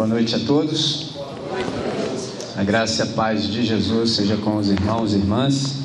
[0.00, 1.10] Boa noite a todos.
[2.56, 5.82] A graça e a paz de Jesus seja com os irmãos e irmãs.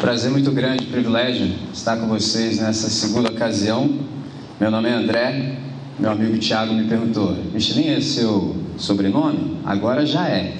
[0.00, 3.88] Prazer muito grande, privilégio estar com vocês nessa segunda ocasião.
[4.58, 5.58] Meu nome é André.
[5.96, 9.58] Meu amigo Tiago me perguntou: Michelin é seu sobrenome?
[9.64, 10.56] Agora já é.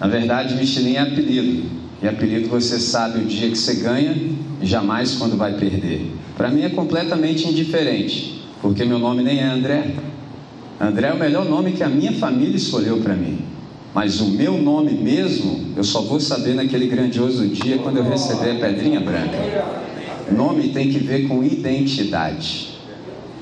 [0.00, 1.70] Na verdade, Michelin é apelido.
[2.02, 4.16] E apelido você sabe o dia que você ganha
[4.60, 6.12] e jamais quando vai perder.
[6.36, 9.94] Para mim é completamente indiferente, porque meu nome nem é André.
[10.80, 13.38] André é o melhor nome que a minha família escolheu para mim.
[13.94, 18.52] Mas o meu nome mesmo, eu só vou saber naquele grandioso dia quando eu receber
[18.52, 19.38] a pedrinha branca.
[20.32, 22.74] Nome tem que ver com identidade.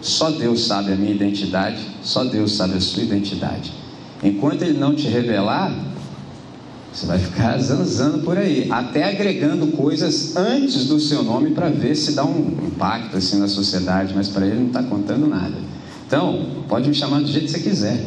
[0.03, 3.73] Só Deus sabe a minha identidade, só Deus sabe a sua identidade.
[4.23, 5.73] Enquanto Ele não te revelar,
[6.93, 11.95] você vai ficar zanzando por aí, até agregando coisas antes do seu nome para ver
[11.95, 15.56] se dá um impacto assim na sociedade, mas para ele não está contando nada.
[16.13, 17.99] Então, pode me chamar do jeito que você quiser.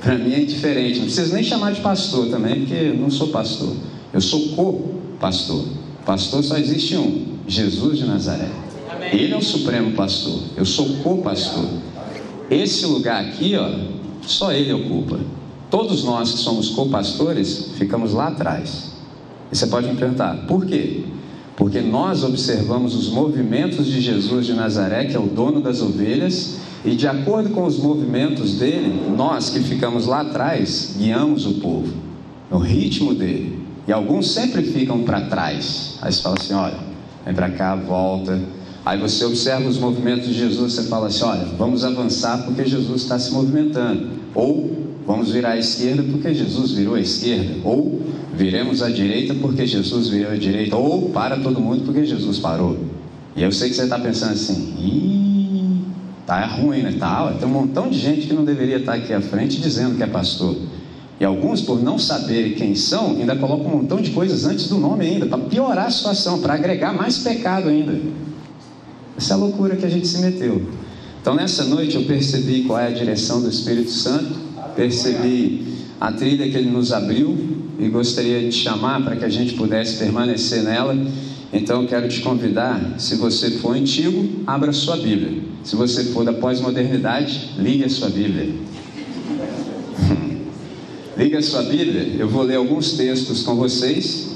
[0.00, 0.98] Para mim é indiferente.
[0.98, 3.76] Não precisa nem chamar de pastor também, porque eu não sou pastor.
[4.12, 5.64] Eu sou co-pastor.
[6.04, 8.48] Pastor só existe um: Jesus de Nazaré.
[9.12, 10.42] Ele é o supremo pastor.
[10.56, 11.68] Eu sou co-pastor.
[12.50, 13.70] Esse lugar aqui, ó,
[14.26, 15.20] só ele ocupa.
[15.70, 18.94] Todos nós que somos co-pastores ficamos lá atrás.
[19.52, 21.04] E você pode me perguntar, por quê?
[21.56, 26.66] Porque nós observamos os movimentos de Jesus de Nazaré, que é o dono das ovelhas,
[26.84, 31.92] e de acordo com os movimentos dele, nós que ficamos lá atrás, guiamos o povo,
[32.50, 33.58] no ritmo dele.
[33.86, 35.96] E alguns sempre ficam para trás.
[36.02, 36.78] Aí você fala assim: olha,
[37.24, 38.38] vem para cá, volta.
[38.84, 43.02] Aí você observa os movimentos de Jesus, você fala assim: olha, vamos avançar porque Jesus
[43.02, 44.10] está se movimentando.
[44.34, 44.70] Ou
[45.06, 47.56] vamos virar à esquerda porque Jesus virou à esquerda.
[47.64, 48.02] Ou
[48.34, 50.76] viremos à direita porque Jesus virou à direita.
[50.76, 52.78] Ou para todo mundo porque Jesus parou.
[53.34, 55.27] E eu sei que você está pensando assim: ih,
[56.28, 56.94] tá ruim, né?
[56.98, 60.02] Tá, tem um montão de gente que não deveria estar aqui à frente dizendo que
[60.02, 60.54] é pastor.
[61.18, 64.76] E alguns, por não saberem quem são, ainda colocam um montão de coisas antes do
[64.76, 67.98] nome ainda, para piorar a situação, para agregar mais pecado ainda.
[69.16, 70.68] Essa é a loucura que a gente se meteu.
[71.18, 74.34] Então, nessa noite, eu percebi qual é a direção do Espírito Santo,
[74.76, 77.38] percebi a trilha que ele nos abriu
[77.78, 80.94] e gostaria de chamar para que a gente pudesse permanecer nela.
[81.52, 85.42] Então, eu quero te convidar, se você for antigo, abra sua Bíblia.
[85.64, 88.54] Se você for da pós-modernidade, ligue a sua Bíblia.
[91.16, 94.28] Ligue a sua Bíblia, eu vou ler alguns textos com vocês.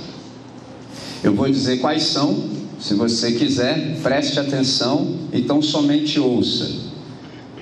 [1.23, 2.51] Eu vou dizer quais são,
[2.81, 6.69] se você quiser, preste atenção, então somente ouça.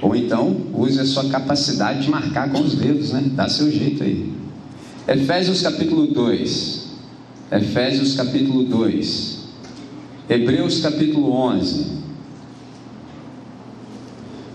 [0.00, 3.22] Ou então, use a sua capacidade de marcar com os dedos, né?
[3.34, 4.32] Dá seu jeito aí.
[5.06, 6.87] Efésios capítulo 2.
[7.53, 9.40] Efésios capítulo 2.
[10.31, 11.87] Hebreus capítulo 11.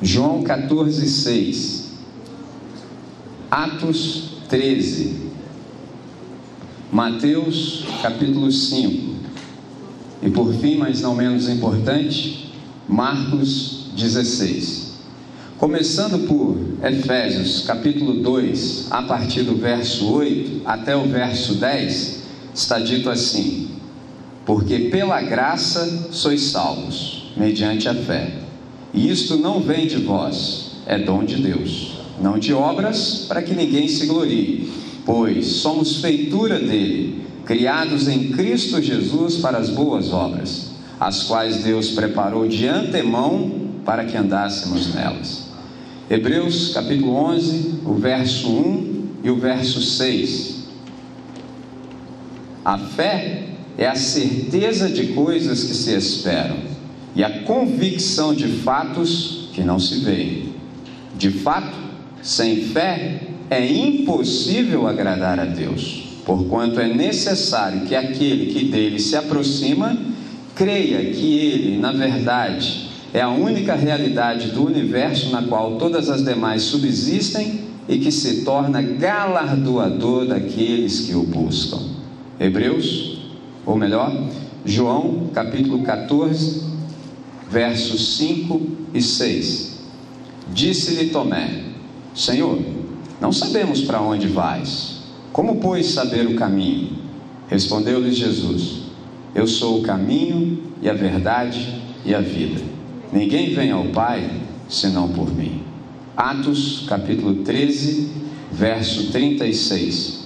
[0.02, 1.92] João 14, 6.
[3.52, 5.32] Atos 13.
[6.94, 9.16] Mateus capítulo 5.
[10.24, 12.54] E por fim, mas não menos importante,
[12.88, 14.94] Marcos 16.
[15.58, 16.58] Começando por
[16.88, 23.75] Efésios capítulo 2, a partir do verso 8 até o verso 10, está dito assim:
[24.46, 28.32] Porque pela graça sois salvos, mediante a fé.
[28.94, 33.56] E isto não vem de vós, é dom de Deus, não de obras, para que
[33.56, 34.72] ninguém se glorie,
[35.06, 41.92] pois somos feitura dele, criados em Cristo Jesus para as boas obras, as quais Deus
[41.92, 45.46] preparou de antemão para que andássemos nelas.
[46.10, 50.66] Hebreus capítulo 11, o verso 1 e o verso 6.
[52.64, 56.58] A fé é a certeza de coisas que se esperam
[57.16, 60.54] e a convicção de fatos que não se veem.
[61.18, 61.76] De fato,
[62.22, 69.16] sem fé é impossível agradar a Deus, porquanto é necessário que aquele que dele se
[69.16, 69.96] aproxima
[70.56, 76.24] creia que ele, na verdade, é a única realidade do universo na qual todas as
[76.24, 81.80] demais subsistem e que se torna galardoador daqueles que o buscam.
[82.40, 83.15] Hebreus,
[83.66, 84.14] ou melhor,
[84.66, 86.64] João, capítulo 14,
[87.50, 88.62] versos 5
[88.94, 89.80] e 6.
[90.54, 91.64] Disse-lhe Tomé:
[92.14, 92.60] Senhor,
[93.20, 95.04] não sabemos para onde vais.
[95.32, 96.98] Como, pois, saber o caminho?
[97.50, 98.84] Respondeu-lhe Jesus:
[99.34, 102.62] Eu sou o caminho e a verdade e a vida.
[103.12, 104.30] Ninguém vem ao Pai
[104.68, 105.62] senão por mim.
[106.16, 108.10] Atos, capítulo 13,
[108.52, 110.25] verso 36.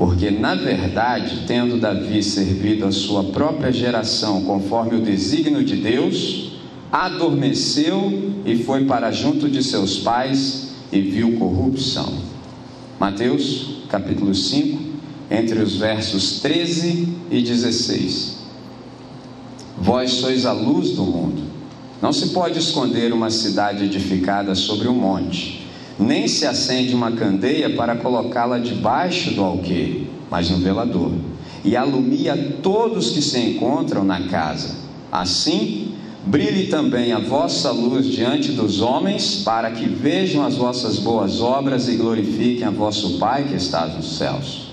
[0.00, 6.52] Porque, na verdade, tendo Davi servido a sua própria geração conforme o desígnio de Deus,
[6.90, 12.14] adormeceu e foi para junto de seus pais e viu corrupção.
[12.98, 14.80] Mateus, capítulo 5,
[15.30, 18.38] entre os versos 13 e 16.
[19.76, 21.42] Vós sois a luz do mundo.
[22.00, 25.59] Não se pode esconder uma cidade edificada sobre um monte,
[26.00, 31.12] nem se acende uma candeia para colocá-la debaixo do alqueire, mas no velador,
[31.62, 34.76] e alumia todos que se encontram na casa.
[35.12, 35.90] Assim,
[36.24, 41.88] Brilhe também a vossa luz diante dos homens, para que vejam as vossas boas obras
[41.88, 44.70] e glorifiquem a vosso Pai que está nos céus.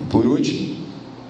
[0.00, 0.76] E por último,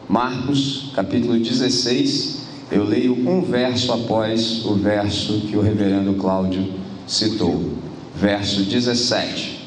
[0.07, 6.75] Marcos capítulo 16, eu leio um verso após o verso que o reverendo Cláudio
[7.07, 7.86] citou.
[8.19, 9.67] Verso 17.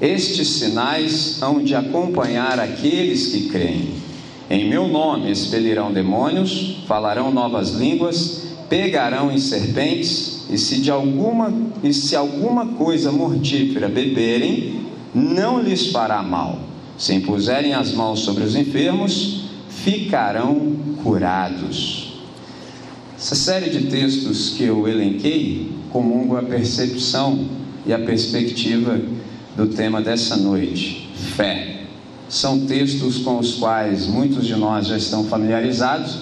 [0.00, 3.90] Estes sinais hão de acompanhar aqueles que creem.
[4.48, 11.52] Em meu nome expelirão demônios, falarão novas línguas, pegarão em serpentes, e se de alguma
[11.84, 14.80] e se alguma coisa mortífera beberem,
[15.14, 16.58] não lhes fará mal.
[16.96, 22.14] Se impuserem as mãos sobre os enfermos, ficarão curados.
[23.16, 27.46] Essa série de textos que eu elenquei comungo a percepção
[27.86, 29.00] e a perspectiva
[29.56, 31.80] do tema dessa noite: fé
[32.28, 36.18] são textos com os quais muitos de nós já estão familiarizados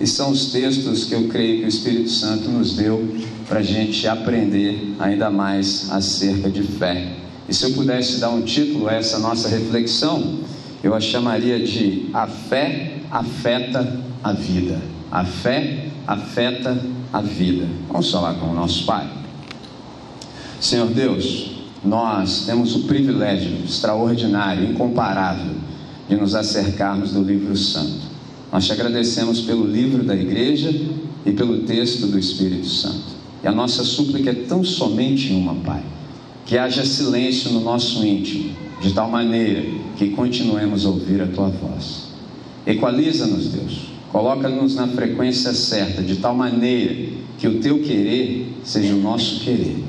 [0.00, 3.16] e são os textos que eu creio que o Espírito Santo nos deu
[3.48, 7.12] para a gente aprender ainda mais acerca de fé.
[7.48, 10.38] E se eu pudesse dar um título a essa nossa reflexão,
[10.84, 14.80] eu a chamaria de A Fé Afeta a Vida.
[15.10, 16.78] A fé afeta
[17.12, 17.66] a vida.
[17.88, 19.08] Vamos falar com o nosso Pai.
[20.60, 21.52] Senhor Deus,
[21.84, 25.54] nós temos o privilégio extraordinário, incomparável,
[26.08, 28.08] de nos acercarmos do livro santo.
[28.50, 30.70] Nós te agradecemos pelo livro da igreja
[31.24, 33.18] e pelo texto do Espírito Santo.
[33.44, 35.82] E a nossa súplica é tão somente uma, Pai,
[36.46, 38.50] que haja silêncio no nosso íntimo,
[38.80, 39.64] de tal maneira
[39.96, 42.08] que continuemos a ouvir a tua voz.
[42.66, 43.87] Equaliza-nos, Deus.
[44.12, 49.84] Coloca-nos na frequência certa, de tal maneira que o teu querer seja o nosso querer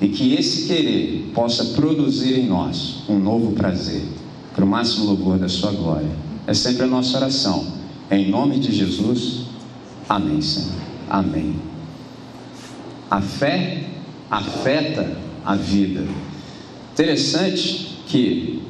[0.00, 4.02] e que esse querer possa produzir em nós um novo prazer,
[4.54, 6.10] para o máximo louvor da Sua glória.
[6.46, 7.66] É sempre a nossa oração.
[8.10, 9.42] Em nome de Jesus,
[10.08, 10.72] amém, Senhor.
[11.08, 11.56] Amém.
[13.10, 13.84] A fé
[14.30, 16.04] afeta a vida.
[16.92, 18.62] Interessante que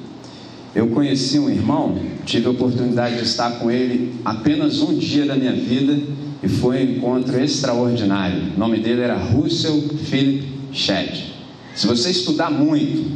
[0.74, 5.34] eu conheci um irmão, tive a oportunidade de estar com ele apenas um dia da
[5.34, 5.98] minha vida
[6.42, 8.52] e foi um encontro extraordinário.
[8.54, 11.34] O nome dele era Russell Philip Shed.
[11.74, 13.10] Se você estudar muito,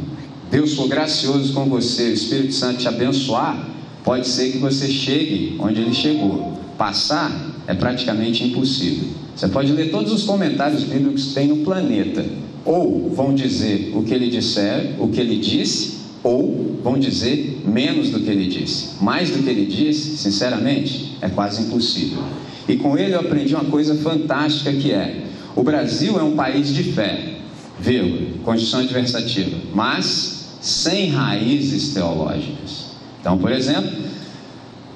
[0.51, 3.69] Deus for gracioso com você, o Espírito Santo te abençoar,
[4.03, 6.59] pode ser que você chegue onde ele chegou.
[6.77, 9.07] Passar é praticamente impossível.
[9.35, 12.25] Você pode ler todos os comentários bíblicos que tem no planeta.
[12.65, 15.94] Ou vão dizer o que ele disser, o que ele disse,
[16.25, 19.03] ou vão dizer menos do que ele disse.
[19.03, 22.23] Mais do que ele disse, sinceramente, é quase impossível.
[22.67, 25.23] E com ele eu aprendi uma coisa fantástica que é:
[25.55, 27.35] o Brasil é um país de fé
[27.79, 32.85] vírgula, condição adversativa, mas sem raízes teológicas.
[33.21, 33.91] Então, por exemplo,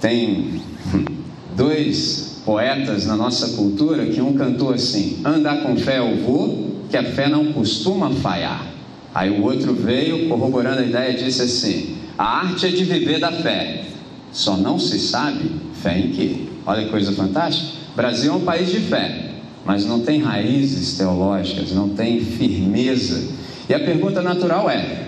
[0.01, 0.61] tem
[1.55, 6.97] dois poetas na nossa cultura que um cantou assim: andar com fé eu vou, que
[6.97, 8.68] a fé não costuma falhar.
[9.13, 13.31] Aí o outro veio corroborando a ideia disse assim: a arte é de viver da
[13.31, 13.85] fé,
[14.31, 15.51] só não se sabe
[15.81, 16.35] fé em quê.
[16.65, 17.79] Olha que coisa fantástica.
[17.95, 19.31] Brasil é um país de fé,
[19.65, 23.33] mas não tem raízes teológicas, não tem firmeza.
[23.67, 25.07] E a pergunta natural é: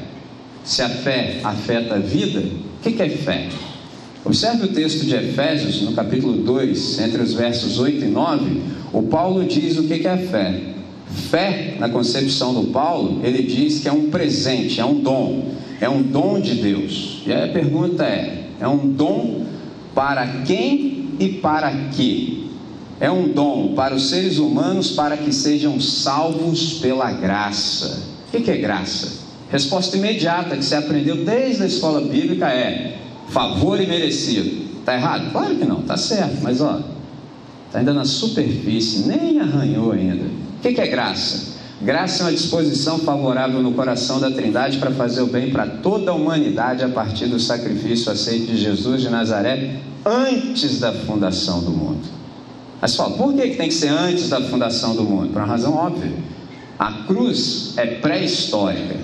[0.63, 3.50] se a fé afeta a vida, o que é fé?
[4.24, 8.62] Observe o texto de Efésios, no capítulo 2, entre os versos 8 e 9,
[8.93, 10.70] o Paulo diz o que é fé.
[11.30, 15.89] Fé, na concepção do Paulo, ele diz que é um presente, é um dom, é
[15.89, 17.22] um dom de Deus.
[17.25, 19.46] E aí a pergunta é: é um dom
[19.94, 22.41] para quem e para quê?
[23.01, 28.03] é um dom para os seres humanos para que sejam salvos pela graça.
[28.27, 29.22] O que é graça?
[29.50, 33.00] Resposta imediata que você aprendeu desde a escola bíblica é
[33.30, 34.70] favor e merecido.
[34.80, 35.32] Está errado?
[35.32, 36.80] Claro que não, está certo, mas ó,
[37.65, 40.25] está ainda na superfície, nem arranhou ainda.
[40.62, 41.60] O que é graça?
[41.82, 46.12] Graça é uma disposição favorável no coração da Trindade para fazer o bem para toda
[46.12, 51.72] a humanidade a partir do sacrifício aceito de Jesus de Nazaré antes da fundação do
[51.72, 52.08] mundo.
[52.80, 55.34] Mas fala, por que tem que ser antes da fundação do mundo?
[55.34, 56.13] Por uma razão óbvia.
[56.77, 58.98] A cruz é pré-histórica.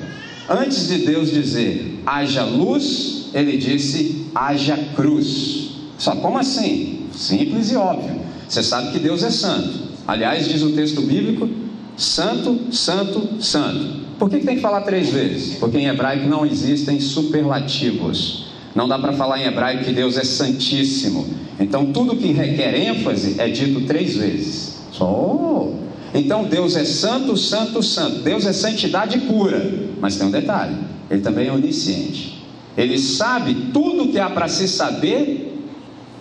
[0.47, 5.71] Antes de Deus dizer haja luz, ele disse haja cruz.
[5.97, 7.07] Só como assim?
[7.11, 8.21] Simples e óbvio.
[8.47, 9.86] Você sabe que Deus é santo.
[10.07, 11.49] Aliás, diz o texto bíblico:
[11.97, 14.07] santo, santo, santo.
[14.17, 15.55] Por que, tem que falar três vezes?
[15.59, 18.47] Porque em hebraico não existem superlativos.
[18.73, 21.27] Não dá para falar em hebraico que Deus é santíssimo.
[21.59, 24.77] Então tudo que requer ênfase é dito três vezes.
[24.91, 25.71] Só.
[26.13, 28.19] Então Deus é santo, santo, santo.
[28.19, 29.89] Deus é santidade pura.
[29.99, 30.77] Mas tem um detalhe:
[31.11, 32.43] Ele também é onisciente.
[32.77, 35.61] Ele sabe tudo que há para se saber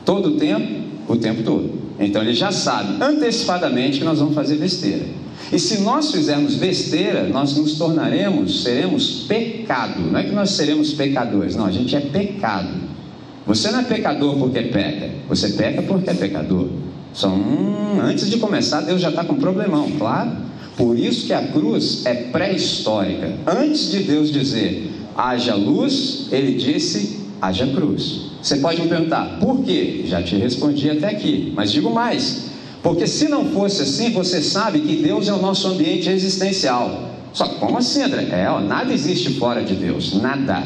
[0.05, 1.86] todo o tempo, o tempo todo.
[1.99, 5.05] Então ele já sabe antecipadamente que nós vamos fazer besteira.
[5.53, 10.01] E se nós fizermos besteira, nós nos tornaremos, seremos pecado.
[10.01, 12.69] Não é que nós seremos pecadores, não, a gente é pecado.
[13.47, 16.69] Você não é pecador porque peca, você peca porque é pecador.
[17.13, 20.33] Só hum, antes de começar, Deus já está com um problemão, claro.
[20.77, 23.33] Por isso que a cruz é pré-histórica.
[23.47, 28.36] Antes de Deus dizer haja luz, ele disse haja cruz.
[28.47, 30.05] Você pode me perguntar, por quê?
[30.07, 32.45] Já te respondi até aqui, mas digo mais.
[32.81, 37.11] Porque se não fosse assim, você sabe que Deus é o nosso ambiente existencial.
[37.33, 38.29] Só como assim, André?
[38.31, 40.63] É, ó, nada existe fora de Deus, nada.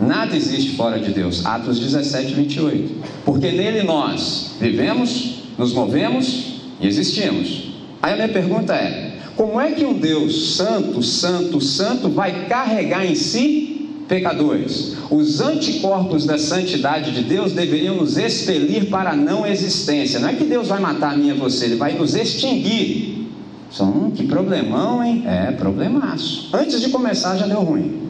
[0.00, 1.46] Nada existe fora de Deus.
[1.46, 2.94] Atos 17, 28.
[3.24, 7.74] Porque nele nós vivemos, nos movemos e existimos.
[8.02, 13.06] Aí a minha pergunta é: como é que um Deus santo, santo, santo vai carregar
[13.06, 13.77] em si
[14.08, 14.96] pecadores.
[15.10, 20.18] Os anticorpos da santidade de Deus deveriam nos expelir para a não existência.
[20.18, 23.28] Não é que Deus vai matar a mim e você, Ele vai nos extinguir.
[23.70, 25.22] Só, que problemão, hein?
[25.26, 26.48] É, problemaço.
[26.52, 28.08] Antes de começar já deu ruim.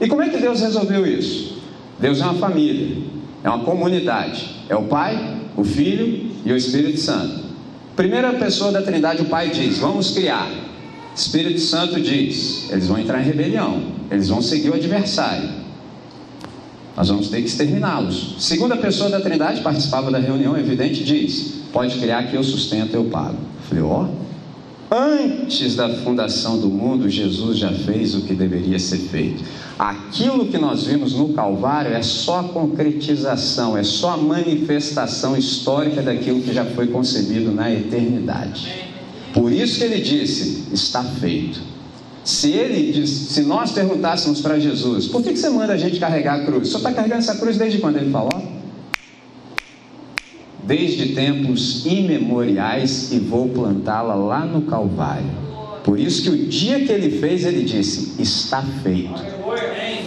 [0.00, 1.56] E como é que Deus resolveu isso?
[1.98, 2.98] Deus é uma família,
[3.42, 4.56] é uma comunidade.
[4.68, 7.46] É o Pai, o Filho e o Espírito Santo.
[7.94, 10.50] Primeira pessoa da Trindade, o Pai diz: Vamos criar.
[11.16, 13.82] Espírito Santo diz: Eles vão entrar em rebelião.
[14.10, 15.48] Eles vão seguir o adversário.
[16.94, 18.36] Nós vamos ter que exterminá-los.
[18.38, 23.04] Segunda pessoa da Trindade participava da reunião, evidente, diz: Pode criar que eu sustento, eu
[23.04, 23.38] pago.
[23.68, 24.04] falei, ó.
[24.04, 24.26] Oh.
[24.88, 29.42] Antes da fundação do mundo, Jesus já fez o que deveria ser feito.
[29.76, 36.02] Aquilo que nós vimos no Calvário é só a concretização, é só a manifestação histórica
[36.02, 38.95] daquilo que já foi concebido na eternidade.
[39.32, 41.60] Por isso que ele disse: está feito.
[42.24, 46.40] Se ele, se nós perguntássemos para Jesus, por que, que você manda a gente carregar
[46.40, 46.68] a cruz?
[46.68, 48.42] Só está carregando essa cruz desde quando ele falou?
[50.64, 55.30] Desde tempos imemoriais e vou plantá-la lá no Calvário.
[55.84, 59.22] Por isso que o dia que ele fez, ele disse: está feito.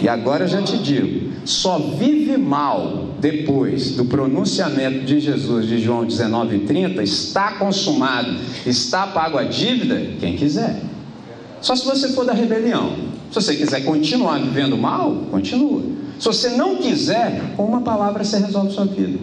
[0.02, 5.78] E agora eu já te digo: só vive mal depois do pronunciamento de Jesus de
[5.78, 8.34] João 19,30, está consumado,
[8.66, 10.80] está pago a dívida, quem quiser.
[11.60, 12.96] Só se você for da rebelião.
[13.30, 15.82] Se você quiser continuar vivendo mal, continua.
[16.18, 19.18] Se você não quiser, com uma palavra você resolve sua vida.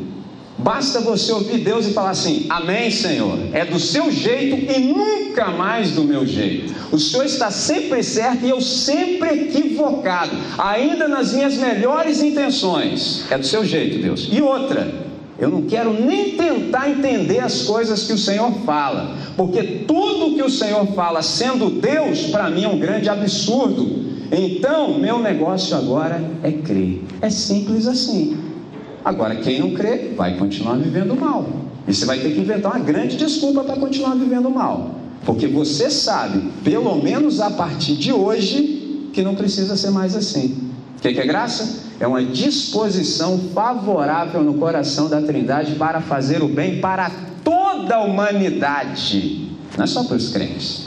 [0.58, 3.38] Basta você ouvir Deus e falar assim: Amém, Senhor.
[3.54, 6.74] É do seu jeito e nunca mais do meu jeito.
[6.92, 13.26] O Senhor está sempre certo e eu sempre equivocado, ainda nas minhas melhores intenções.
[13.30, 14.30] É do seu jeito, Deus.
[14.32, 14.92] E outra,
[15.38, 20.42] eu não quero nem tentar entender as coisas que o Senhor fala, porque tudo que
[20.42, 24.08] o Senhor fala, sendo Deus, para mim é um grande absurdo.
[24.32, 27.04] Então, meu negócio agora é crer.
[27.22, 28.38] É simples assim.
[29.08, 31.48] Agora, quem não crê, vai continuar vivendo mal.
[31.88, 34.96] E você vai ter que inventar uma grande desculpa para continuar vivendo mal.
[35.26, 40.72] Porque você sabe, pelo menos a partir de hoje, que não precisa ser mais assim.
[40.98, 41.86] O que, que é graça?
[42.02, 47.10] É uma disposição favorável no coração da Trindade para fazer o bem para
[47.46, 50.86] toda a humanidade, não é só para os crentes,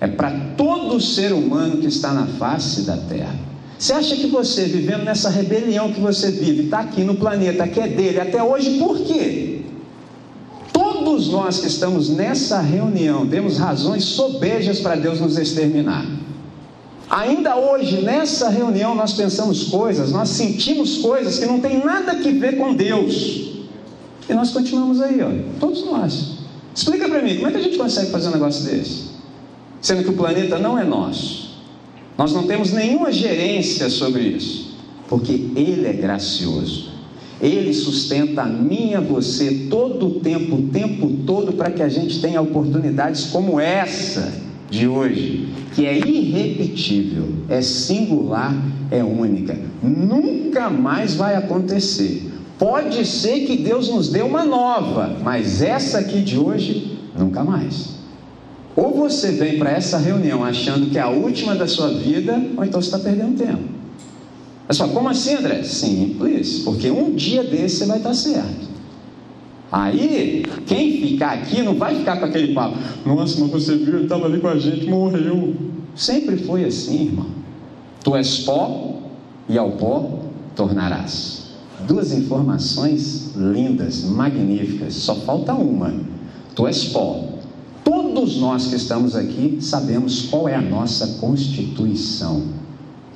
[0.00, 3.47] é para todo ser humano que está na face da terra.
[3.78, 7.78] Você acha que você, vivendo nessa rebelião que você vive, está aqui no planeta que
[7.78, 9.60] é dele até hoje, por quê?
[10.72, 16.04] Todos nós que estamos nessa reunião temos razões sobejas para Deus nos exterminar.
[17.08, 22.14] Ainda hoje, nessa reunião, nós pensamos coisas, nós sentimos coisas que não tem nada a
[22.16, 23.48] ver com Deus.
[24.28, 26.38] E nós continuamos aí, ó, todos nós.
[26.74, 29.04] Explica para mim, como é que a gente consegue fazer um negócio desse?
[29.80, 31.47] Sendo que o planeta não é nosso.
[32.18, 34.76] Nós não temos nenhuma gerência sobre isso.
[35.08, 36.90] Porque Ele é gracioso.
[37.40, 41.80] Ele sustenta a mim e a você todo o tempo, o tempo todo, para que
[41.80, 44.32] a gente tenha oportunidades como essa
[44.68, 48.52] de hoje, que é irrepetível, é singular,
[48.90, 49.56] é única.
[49.80, 52.28] Nunca mais vai acontecer.
[52.58, 57.97] Pode ser que Deus nos dê uma nova, mas essa aqui de hoje, nunca mais.
[58.78, 62.64] Ou você vem para essa reunião achando que é a última da sua vida, ou
[62.64, 63.64] então você está perdendo tempo.
[64.68, 65.64] É só, como assim, André?
[65.64, 68.68] Simples, porque um dia desse você vai estar certo.
[69.72, 72.78] Aí, quem ficar aqui não vai ficar com aquele papo.
[73.04, 75.56] Nossa, mas você viu, ele estava ali com a gente, morreu.
[75.96, 77.26] Sempre foi assim, irmão.
[78.04, 79.00] Tu és pó
[79.48, 80.20] e ao pó
[80.54, 81.48] tornarás.
[81.84, 85.92] Duas informações lindas, magníficas, só falta uma.
[86.54, 87.37] Tu és pó.
[88.18, 92.48] Todos nós que estamos aqui sabemos qual é a nossa constituição.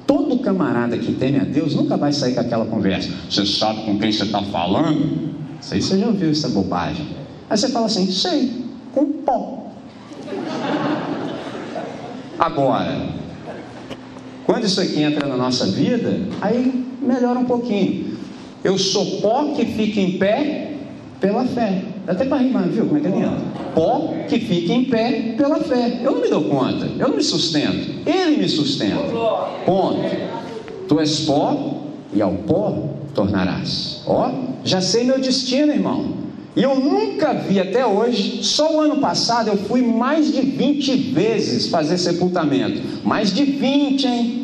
[0.07, 3.11] Todo camarada que teme a Deus nunca vai sair com aquela conversa.
[3.29, 5.35] Você sabe com quem você está falando?
[5.61, 7.05] Sei se você já ouviu essa bobagem.
[7.51, 9.73] Aí você fala assim: sei, com pó.
[12.39, 13.09] Agora,
[14.47, 18.17] quando isso aqui entra na nossa vida, aí melhora um pouquinho.
[18.63, 20.77] Eu sou pó que fica em pé
[21.19, 21.92] pela fé.
[22.05, 23.37] Dá até para rimar, viu como é que é lindo?
[23.75, 26.01] Pó que fica em pé pela fé.
[26.03, 29.05] Eu não me dou conta, eu não me sustento, ele me sustenta.
[29.65, 30.01] Ponto.
[30.89, 31.83] Tu és pó
[32.13, 34.03] e ao pó tornarás.
[34.07, 34.31] Ó,
[34.65, 36.23] já sei meu destino, irmão.
[36.55, 40.97] E eu nunca vi até hoje, só o ano passado eu fui mais de 20
[41.13, 42.83] vezes fazer sepultamento.
[43.07, 44.42] Mais de 20, hein?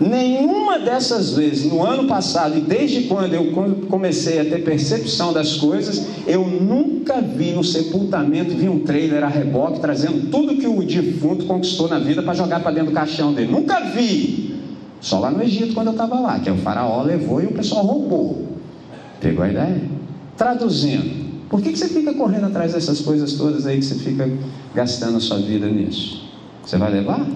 [0.00, 3.52] Nenhuma dessas vezes, no ano passado e desde quando eu
[3.88, 9.28] comecei a ter percepção das coisas, eu nunca vi no sepultamento, vi um trailer a
[9.28, 13.32] reboque trazendo tudo que o defunto conquistou na vida para jogar para dentro do caixão
[13.32, 13.50] dele.
[13.50, 14.56] Nunca vi!
[15.00, 17.84] Só lá no Egito, quando eu estava lá, que o faraó levou e o pessoal
[17.84, 18.46] roubou.
[19.20, 19.82] Pegou a ideia?
[20.36, 24.30] Traduzindo, por que, que você fica correndo atrás dessas coisas todas aí que você fica
[24.72, 26.28] gastando a sua vida nisso?
[26.64, 27.26] Você vai levar?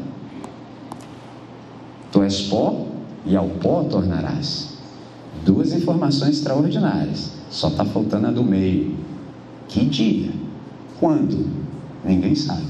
[2.13, 2.87] Tu és pó
[3.27, 4.75] e ao pó tornarás.
[5.45, 7.33] Duas informações extraordinárias.
[7.51, 8.95] Só está faltando a do meio.
[9.69, 10.31] Que dia?
[11.01, 11.47] Quando?
[12.05, 12.65] Ninguém sabe.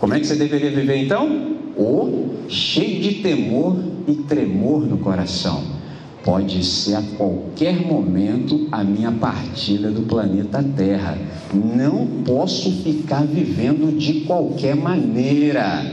[0.00, 1.56] Como é que você deveria viver então?
[1.76, 5.62] Ou cheio de temor e tremor no coração.
[6.24, 11.18] Pode ser a qualquer momento a minha partida do planeta Terra.
[11.52, 15.84] Não posso ficar vivendo de qualquer maneira.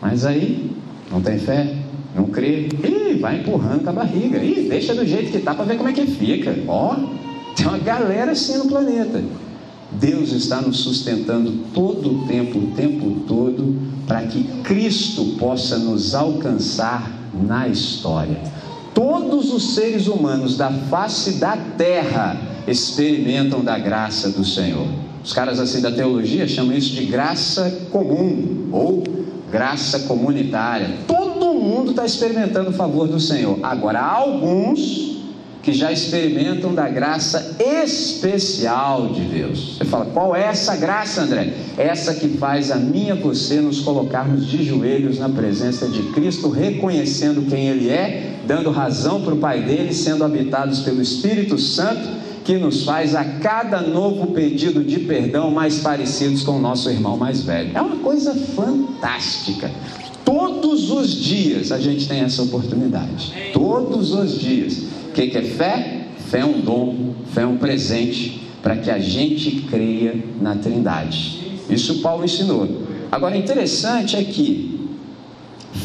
[0.00, 0.70] Mas aí,
[1.10, 1.79] não tem fé?
[2.14, 2.68] Não crê?
[2.84, 4.38] Ih, vai empurrando com a barriga.
[4.42, 6.54] Ih, deixa do jeito que está para ver como é que fica.
[6.66, 6.96] Ó,
[7.56, 9.22] tem uma galera assim no planeta.
[9.92, 16.14] Deus está nos sustentando todo o tempo, o tempo todo, para que Cristo possa nos
[16.14, 18.40] alcançar na história.
[18.94, 24.86] Todos os seres humanos da face da terra experimentam da graça do Senhor.
[25.22, 29.02] Os caras assim da teologia chamam isso de graça comum ou
[29.50, 30.88] graça comunitária.
[31.06, 33.58] Todo mundo está experimentando o favor do Senhor.
[33.62, 35.10] Agora, há alguns
[35.62, 39.76] que já experimentam da graça especial de Deus.
[39.76, 41.52] Você fala, qual é essa graça, André?
[41.76, 46.02] Essa que faz a mim e a você nos colocarmos de joelhos na presença de
[46.12, 51.58] Cristo, reconhecendo quem Ele é, dando razão para o Pai dele, sendo habitados pelo Espírito
[51.58, 52.08] Santo
[52.44, 57.16] que nos faz a cada novo pedido de perdão mais parecidos com o nosso irmão
[57.16, 57.70] mais velho.
[57.74, 59.70] É uma coisa fantástica.
[60.24, 63.32] Todos os dias a gente tem essa oportunidade.
[63.52, 64.78] Todos os dias.
[65.08, 66.06] O que é fé?
[66.28, 71.58] Fé é um dom, fé é um presente para que a gente creia na Trindade.
[71.68, 72.68] Isso Paulo ensinou.
[73.10, 74.88] Agora, interessante é que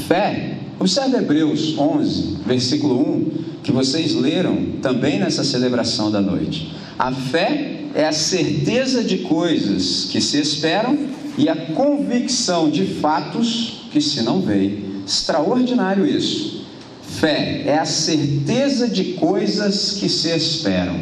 [0.08, 6.72] fé, observe Hebreus 11, versículo 1 que vocês leram também nessa celebração da noite.
[7.00, 10.98] A fé é a certeza de coisas que se esperam
[11.38, 15.02] e a convicção de fatos que se não veem.
[15.06, 16.66] Extraordinário isso.
[17.02, 21.00] Fé é a certeza de coisas que se esperam.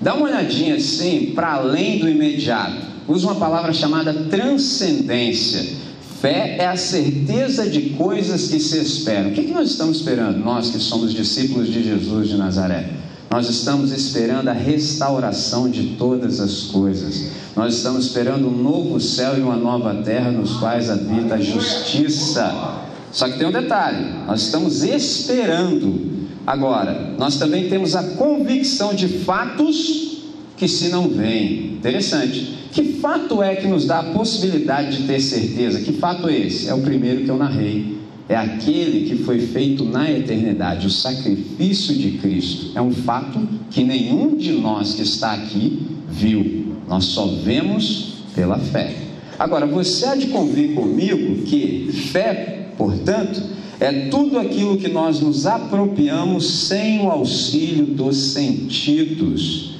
[0.00, 2.92] Dá uma olhadinha assim para além do imediato.
[3.08, 5.81] Usa uma palavra chamada transcendência
[6.22, 9.30] Fé é a certeza de coisas que se esperam.
[9.30, 12.90] O que, que nós estamos esperando, nós que somos discípulos de Jesus de Nazaré?
[13.28, 17.32] Nós estamos esperando a restauração de todas as coisas.
[17.56, 22.84] Nós estamos esperando um novo céu e uma nova terra nos quais habita a justiça.
[23.10, 26.28] Só que tem um detalhe: nós estamos esperando.
[26.46, 30.22] Agora, nós também temos a convicção de fatos
[30.56, 31.72] que se não veem.
[31.72, 32.61] Interessante.
[32.72, 35.80] Que fato é que nos dá a possibilidade de ter certeza?
[35.82, 36.68] Que fato é esse?
[36.68, 37.98] É o primeiro que eu narrei.
[38.26, 42.72] É aquele que foi feito na eternidade, o sacrifício de Cristo.
[42.74, 46.74] É um fato que nenhum de nós que está aqui viu.
[46.88, 48.96] Nós só vemos pela fé.
[49.38, 53.42] Agora, você há de convir comigo que fé, portanto,
[53.80, 59.72] é tudo aquilo que nós nos apropriamos sem o auxílio dos sentidos.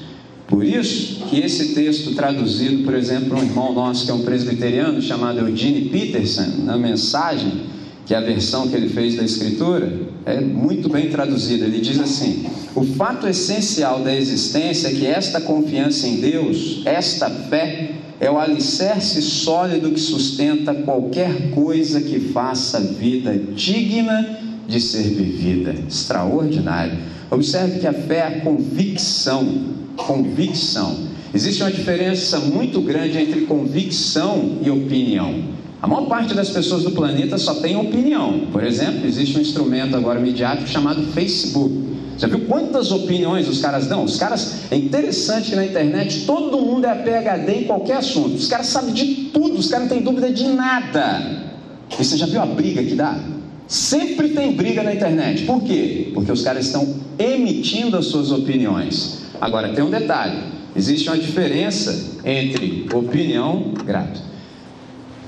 [0.53, 4.21] Por isso que esse texto traduzido, por exemplo, por um irmão nosso que é um
[4.21, 7.63] presbiteriano chamado Eugene Peterson, na mensagem,
[8.05, 9.91] que é a versão que ele fez da escritura,
[10.27, 11.63] é muito bem traduzido.
[11.63, 17.31] Ele diz assim: "O fato essencial da existência é que esta confiança em Deus, esta
[17.31, 24.79] fé é o alicerce sólido que sustenta qualquer coisa que faça a vida digna de
[24.79, 25.73] ser vivida.
[25.87, 26.99] Extraordinário.
[27.31, 29.81] Observe que a fé é a convicção.
[29.95, 31.07] Convicção.
[31.33, 35.43] Existe uma diferença muito grande entre convicção e opinião.
[35.81, 38.47] A maior parte das pessoas do planeta só tem opinião.
[38.51, 41.73] Por exemplo, existe um instrumento agora midiático chamado Facebook.
[42.17, 44.03] Já viu quantas opiniões os caras dão?
[44.03, 48.35] Os caras, é interessante que na internet todo mundo é PHD em qualquer assunto.
[48.35, 51.51] Os caras sabem de tudo, os caras não têm dúvida de nada.
[51.99, 53.19] E você já viu a briga que dá?
[53.67, 55.43] Sempre tem briga na internet.
[55.43, 56.11] Por quê?
[56.13, 59.22] Porque os caras estão emitindo as suas opiniões.
[59.43, 60.37] Agora, tem um detalhe:
[60.73, 64.21] existe uma diferença entre opinião, grato,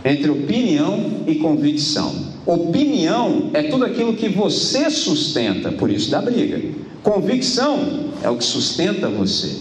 [0.06, 2.34] entre opinião e convicção.
[2.46, 6.62] Opinião é tudo aquilo que você sustenta, por isso dá briga.
[7.04, 9.54] Convicção é o que sustenta você.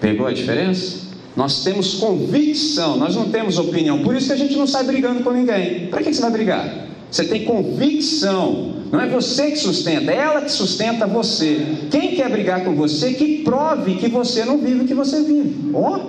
[0.00, 1.08] Pegou a diferença?
[1.36, 5.22] Nós temos convicção, nós não temos opinião, por isso que a gente não sai brigando
[5.22, 5.88] com ninguém.
[5.88, 6.87] Para que você vai brigar?
[7.10, 8.74] Você tem convicção.
[8.92, 11.60] Não é você que sustenta, é ela que sustenta você.
[11.90, 15.70] Quem quer brigar com você, que prove que você não vive o que você vive.
[15.74, 16.00] Ó, oh,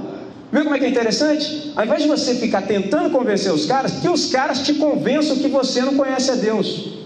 [0.51, 1.71] viu como é que é interessante?
[1.75, 5.47] Ao invés de você ficar tentando convencer os caras, que os caras te convençam que
[5.47, 6.99] você não conhece a Deus.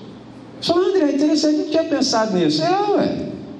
[0.62, 2.64] Só André, é interessante, não tinha pensado nisso.
[2.64, 3.18] É, ué.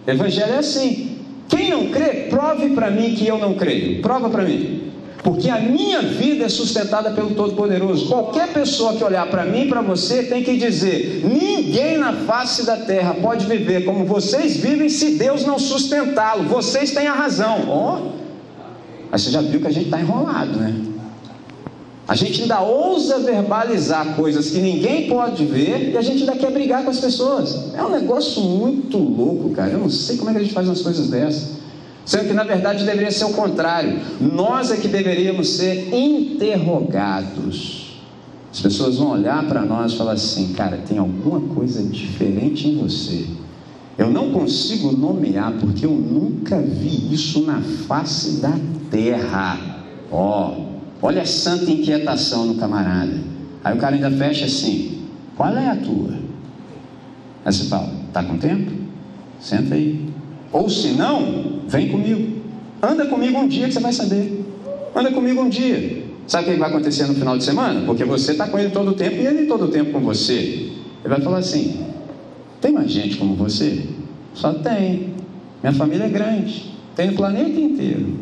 [0.08, 1.18] Evangelho é assim.
[1.50, 4.02] Quem não crê, prove para mim que eu não creio.
[4.02, 4.93] Prova para mim.
[5.24, 8.08] Porque a minha vida é sustentada pelo Todo-Poderoso.
[8.08, 12.66] Qualquer pessoa que olhar para mim e para você tem que dizer: ninguém na face
[12.66, 16.44] da terra pode viver como vocês vivem se Deus não sustentá-lo.
[16.44, 17.62] Vocês têm a razão.
[17.70, 18.24] Oh.
[19.10, 20.76] Mas você já viu que a gente está enrolado, né?
[22.06, 26.52] A gente ainda ousa verbalizar coisas que ninguém pode ver e a gente ainda quer
[26.52, 27.74] brigar com as pessoas.
[27.74, 29.72] É um negócio muito louco, cara.
[29.72, 31.63] Eu não sei como é que a gente faz umas coisas dessas.
[32.06, 34.00] Sendo que na verdade deveria ser o contrário.
[34.20, 37.84] Nós é que deveríamos ser interrogados.
[38.52, 42.78] As pessoas vão olhar para nós e falar assim: cara, tem alguma coisa diferente em
[42.78, 43.26] você.
[43.98, 48.54] Eu não consigo nomear porque eu nunca vi isso na face da
[48.92, 49.58] terra.
[50.12, 53.14] Ó, oh, olha a santa inquietação no camarada.
[53.64, 55.04] Aí o cara ainda fecha assim:
[55.36, 56.14] qual é a tua?
[57.46, 58.72] Aí você fala: tá com tempo?
[59.40, 60.13] Senta aí.
[60.54, 62.42] Ou se não, vem comigo.
[62.82, 64.46] Anda comigo um dia que você vai saber.
[64.96, 66.04] Anda comigo um dia.
[66.28, 67.82] Sabe o que vai acontecer no final de semana?
[67.86, 70.34] Porque você está com ele todo o tempo e ele todo o tempo com você.
[70.34, 71.84] Ele vai falar assim:
[72.62, 73.84] tem mais gente como você?
[74.34, 75.14] Só tem.
[75.62, 76.72] Minha família é grande.
[76.96, 78.20] Tem no planeta inteiro.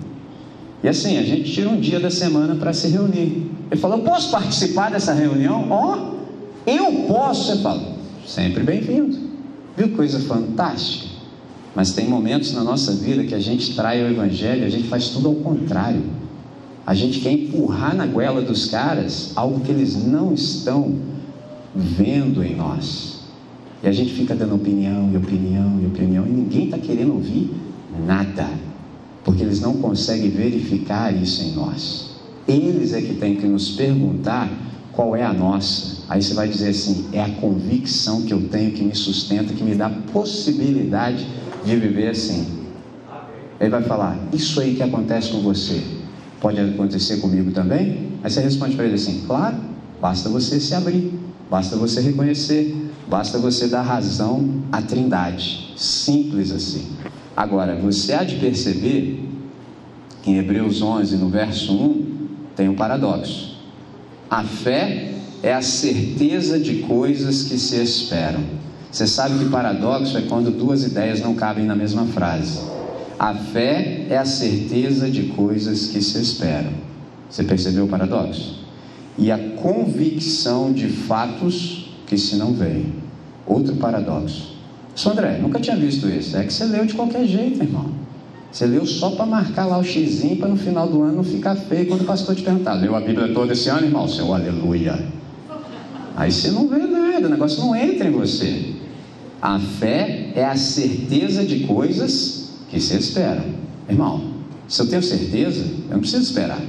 [0.84, 3.52] E assim, a gente tira um dia da semana para se reunir.
[3.70, 5.68] Ele falou: posso participar dessa reunião?
[5.70, 7.46] Ó, oh, eu posso.
[7.52, 7.84] Você fala:
[8.26, 9.18] sempre bem-vindo.
[9.76, 11.11] Viu coisa fantástica?
[11.76, 15.10] Mas tem momentos na nossa vida que a gente trai o Evangelho, a gente faz
[15.10, 16.04] tudo ao contrário.
[16.86, 20.96] A gente quer empurrar na goela dos caras algo que eles não estão
[21.74, 23.22] vendo em nós.
[23.84, 27.50] E a gente fica dando opinião e opinião e opinião, e ninguém está querendo ouvir
[28.06, 28.48] nada,
[29.24, 32.12] porque eles não conseguem verificar isso em nós.
[32.48, 34.52] Eles é que têm que nos perguntar
[34.92, 36.04] qual é a nossa.
[36.10, 39.64] Aí você vai dizer assim: é a convicção que eu tenho que me sustenta, que
[39.64, 41.26] me dá possibilidade
[41.64, 42.62] de viver assim.
[43.60, 45.82] Ele vai falar: Isso aí que acontece com você,
[46.40, 48.10] pode acontecer comigo também?
[48.24, 49.58] Aí você responde para ele assim: Claro,
[50.02, 51.14] basta você se abrir,
[51.50, 52.76] basta você reconhecer,
[53.08, 55.74] basta você dar razão à Trindade.
[55.76, 56.88] Simples assim.
[57.36, 59.28] Agora, você há de perceber
[60.22, 62.06] que em Hebreus 11, no verso 1,
[62.56, 63.58] tem um paradoxo.
[64.30, 68.61] A fé é a certeza de coisas que se esperam
[68.92, 72.60] você sabe que paradoxo é quando duas ideias não cabem na mesma frase.
[73.18, 76.72] A fé é a certeza de coisas que se esperam.
[77.30, 78.60] Você percebeu o paradoxo?
[79.18, 82.94] E a convicção de fatos que se não veem.
[83.46, 84.56] Outro paradoxo.
[84.94, 86.36] Só André, nunca tinha visto isso.
[86.36, 87.92] É que você leu de qualquer jeito, irmão.
[88.52, 91.56] Você leu só para marcar lá o xizinho para no final do ano não ficar
[91.56, 92.74] feio quando o pastor te perguntar.
[92.74, 94.06] Leu a Bíblia toda esse ano, irmão?
[94.10, 95.00] Seu aleluia.
[96.18, 98.81] Aí você não vê nada, o negócio não entra em você.
[99.42, 103.44] A fé é a certeza de coisas que se esperam.
[103.90, 104.36] Irmão,
[104.68, 106.62] se eu tenho certeza, eu não preciso esperar.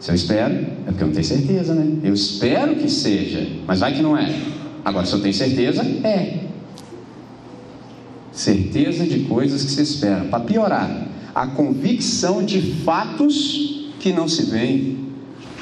[0.00, 2.00] Se eu espero, é porque eu não tenho certeza, né?
[2.02, 4.34] Eu espero que seja, mas vai que não é.
[4.84, 6.44] Agora, se eu tenho certeza, é.
[8.32, 10.28] Certeza de coisas que se esperam.
[10.28, 15.06] Para piorar, a convicção de fatos que não se veem.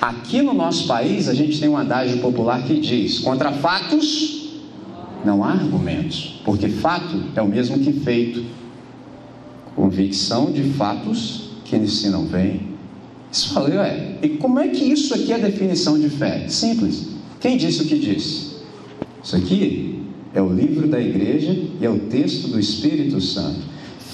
[0.00, 4.43] Aqui no nosso país, a gente tem um adágio popular que diz: contra fatos
[5.24, 8.44] não há argumentos, porque fato é o mesmo que feito.
[9.74, 12.74] Convicção de fatos que se não vem.
[13.30, 16.46] Você fala, ué, e como é que isso aqui é definição de fé?
[16.48, 17.08] Simples.
[17.40, 18.54] Quem disse o que disse?
[19.22, 23.60] Isso aqui é o livro da igreja e é o texto do Espírito Santo.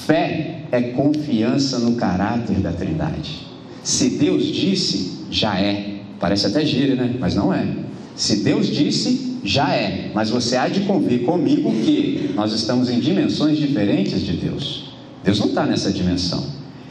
[0.07, 3.47] Fé é confiança no caráter da Trindade.
[3.83, 6.01] Se Deus disse, já é.
[6.19, 7.17] Parece até gíria, né?
[7.19, 7.67] Mas não é.
[8.15, 10.11] Se Deus disse, já é.
[10.15, 14.93] Mas você há de convir comigo que nós estamos em dimensões diferentes de Deus.
[15.25, 16.45] Deus não está nessa dimensão.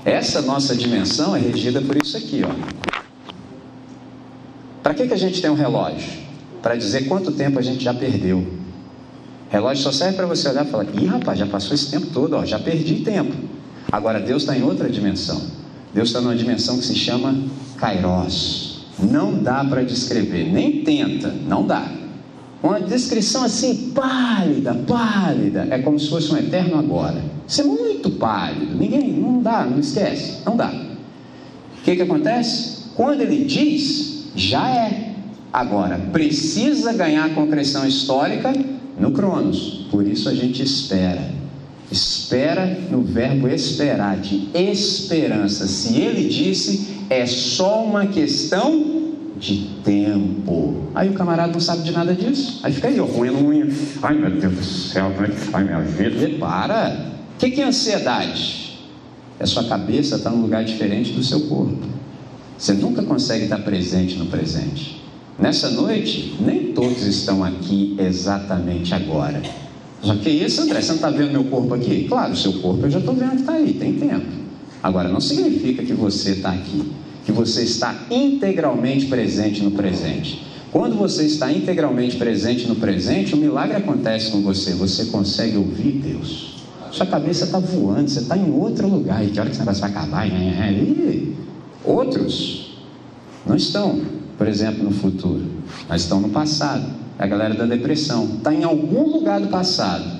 [0.05, 2.51] Essa nossa dimensão é regida por isso aqui, ó.
[4.81, 6.09] Para que, que a gente tem um relógio?
[6.61, 8.47] Para dizer quanto tempo a gente já perdeu.
[9.49, 12.35] Relógio só serve para você olhar e falar: ih, rapaz, já passou esse tempo todo,
[12.35, 13.35] ó, já perdi tempo.
[13.91, 15.41] Agora, Deus está em outra dimensão.
[15.93, 17.35] Deus está numa dimensão que se chama
[17.77, 18.85] Kairos.
[18.99, 21.98] Não dá para descrever, nem tenta, não dá.
[22.61, 27.23] Uma descrição assim, pálida, pálida, é como se fosse um eterno agora.
[27.47, 30.69] Isso é muito pálido, ninguém, não dá, não esquece, não dá.
[30.69, 32.89] O que, que acontece?
[32.95, 35.13] Quando ele diz, já é.
[35.51, 38.53] Agora, precisa ganhar concreção histórica
[38.99, 41.31] no Cronos, por isso a gente espera.
[41.91, 45.65] Espera no verbo esperar, de esperança.
[45.65, 49.08] Se ele disse, é só uma questão
[49.39, 50.89] de tempo.
[50.93, 52.59] Aí o camarada não sabe de nada disso.
[52.61, 53.67] Aí fica aí, ó, roendo unha.
[54.03, 56.37] Ai meu Deus do céu, é ai minha vida.
[56.37, 57.13] Para.
[57.35, 58.77] O que, que é ansiedade?
[59.39, 61.87] É sua cabeça estar tá num lugar diferente do seu corpo.
[62.57, 65.01] Você nunca consegue estar presente no presente.
[65.39, 69.41] Nessa noite, nem todos estão aqui exatamente agora.
[70.01, 72.05] Só que isso, André, você não está vendo meu corpo aqui?
[72.09, 74.25] Claro, o seu corpo eu já estou vendo que está aí, tem tempo.
[74.83, 76.91] Agora, não significa que você está aqui
[77.29, 80.43] que você está integralmente presente no presente.
[80.71, 84.73] Quando você está integralmente presente no presente, o um milagre acontece com você.
[84.73, 86.63] Você consegue ouvir Deus.
[86.91, 89.23] Sua cabeça está voando, você está em outro lugar.
[89.23, 90.27] E que hora que esse negócio vai acabar?
[90.27, 91.35] E
[91.83, 92.79] outros
[93.45, 94.01] não estão,
[94.35, 95.45] por exemplo, no futuro,
[95.87, 96.83] mas estão no passado.
[97.19, 100.19] É a galera da depressão está em algum lugar do passado,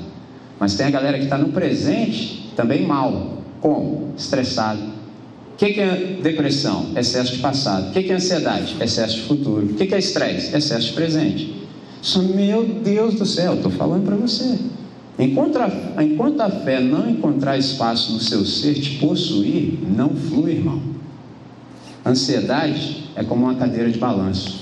[0.60, 3.39] mas tem a galera que está no presente também mal.
[3.62, 4.13] Como?
[4.15, 4.98] Estressado,
[5.60, 6.86] o que, é depressão?
[6.95, 7.89] Excesso de passado.
[7.89, 8.78] O que, é ansiedade?
[8.80, 9.65] Excesso de futuro.
[9.65, 10.56] O que, é estresse?
[10.56, 11.67] Excesso de presente.
[12.02, 14.58] Só, meu Deus do céu, estou falando para você.
[15.19, 20.54] Enquanto a, enquanto a fé não encontrar espaço no seu ser te possuir, não flui,
[20.54, 20.82] irmão.
[22.06, 24.62] Ansiedade é como uma cadeira de balanço.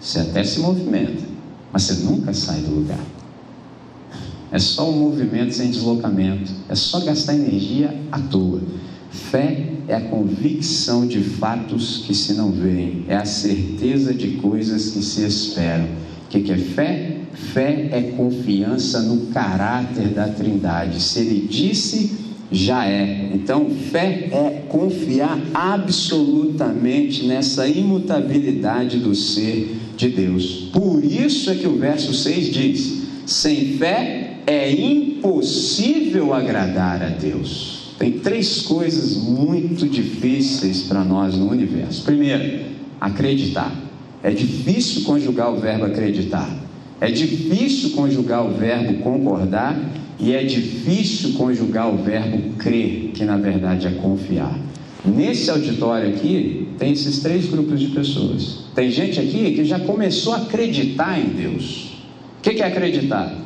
[0.00, 1.22] Você até se movimenta,
[1.70, 3.04] mas você nunca sai do lugar.
[4.50, 6.50] É só um movimento sem deslocamento.
[6.66, 8.62] É só gastar energia à toa.
[9.10, 14.90] Fé é a convicção de fatos que se não veem, é a certeza de coisas
[14.90, 15.86] que se esperam.
[16.24, 17.16] O que, é fé?
[17.52, 21.00] Fé é confiança no caráter da Trindade.
[21.00, 22.12] Se ele disse,
[22.50, 23.30] já é.
[23.34, 30.70] Então, fé é confiar absolutamente nessa imutabilidade do ser de Deus.
[30.72, 37.73] Por isso é que o verso 6 diz: sem fé é impossível agradar a Deus.
[37.98, 42.02] Tem três coisas muito difíceis para nós no universo.
[42.04, 42.64] Primeiro,
[43.00, 43.72] acreditar.
[44.22, 46.50] É difícil conjugar o verbo acreditar.
[47.00, 49.78] É difícil conjugar o verbo concordar
[50.18, 54.58] e é difícil conjugar o verbo crer, que na verdade é confiar.
[55.04, 58.60] Nesse auditório aqui, tem esses três grupos de pessoas.
[58.74, 61.92] Tem gente aqui que já começou a acreditar em Deus.
[62.38, 63.43] O que é acreditar?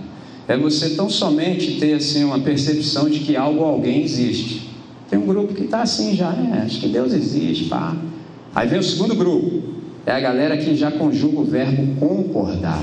[0.49, 4.67] É você tão somente ter assim uma percepção de que algo ou alguém existe.
[5.11, 7.95] Tem um grupo que está assim já, é, acho que Deus existe, pá.
[8.55, 9.63] Aí vem o segundo grupo,
[10.07, 12.83] é a galera que já conjuga o verbo concordar.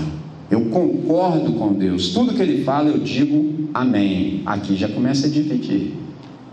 [0.50, 4.44] Eu concordo com Deus, tudo que Ele fala eu digo amém.
[4.46, 5.94] Aqui já começa a dividir.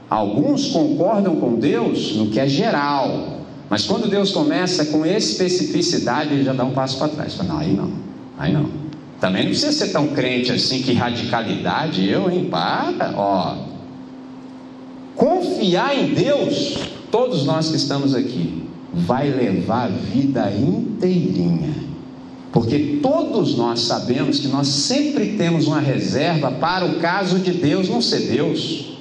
[0.08, 6.44] Alguns concordam com Deus no que é geral, mas quando Deus começa com especificidade, ele
[6.44, 7.34] já dá um passo para trás.
[7.34, 7.90] Fala, não, aí não,
[8.38, 8.81] aí não.
[9.22, 12.48] Também não precisa ser tão crente assim, que radicalidade, eu, hein?
[12.50, 13.56] Para, ó.
[15.14, 16.76] Confiar em Deus,
[17.08, 21.72] todos nós que estamos aqui, vai levar a vida inteirinha.
[22.50, 27.88] Porque todos nós sabemos que nós sempre temos uma reserva para o caso de Deus
[27.88, 28.96] não ser Deus.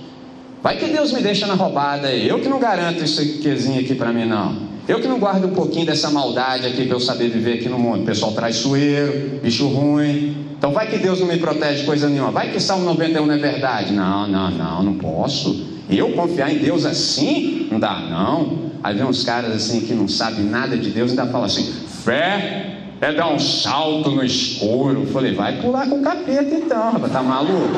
[0.62, 4.26] Vai que Deus me deixa na roubada, eu que não garanto isso aqui para mim,
[4.26, 4.71] não.
[4.92, 7.80] Eu que não guardo um pouquinho dessa maldade aqui para eu saber viver aqui no
[7.80, 8.04] mundo.
[8.04, 10.48] Pessoal traiçoeiro, bicho ruim.
[10.58, 12.30] Então vai que Deus não me protege coisa nenhuma.
[12.30, 13.94] Vai que Salmo 91 não é verdade.
[13.94, 15.66] Não, não, não, não posso.
[15.90, 17.70] Eu confiar em Deus assim?
[17.72, 18.72] Não dá, não.
[18.84, 21.72] Aí vem uns caras assim que não sabem nada de Deus e ainda falam assim:
[22.04, 25.04] fé é dar um salto no escuro.
[25.04, 27.70] Eu falei, vai pular com o capeta então, rapaz, tá maluco?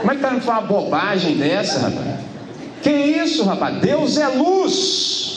[0.00, 2.18] Como é que tá me falando uma bobagem dessa, rapaz?
[2.82, 3.80] Que isso, rapaz?
[3.80, 5.31] Deus é luz.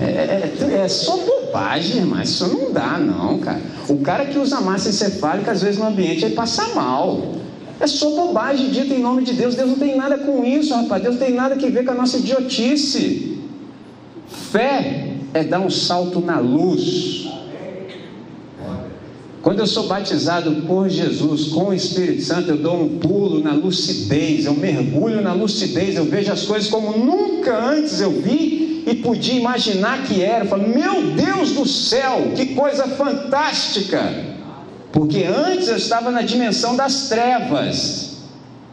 [0.00, 3.60] É só bobagem, mas isso não dá, não, cara.
[3.88, 7.34] O cara que usa massa encefálica, às vezes no ambiente, ele passa mal.
[7.80, 9.54] É só bobagem dita em nome de Deus.
[9.54, 11.02] Deus não tem nada com isso, rapaz.
[11.02, 13.38] Deus não tem nada a ver com a nossa idiotice.
[14.28, 17.26] Fé é dar um salto na luz.
[19.42, 23.52] Quando eu sou batizado por Jesus com o Espírito Santo, eu dou um pulo na
[23.52, 28.94] lucidez, eu mergulho na lucidez, eu vejo as coisas como nunca antes eu vi e
[28.96, 30.44] podia imaginar que era.
[30.44, 34.00] Eu falo, meu Deus do céu, que coisa fantástica!
[34.90, 38.16] Porque antes eu estava na dimensão das trevas.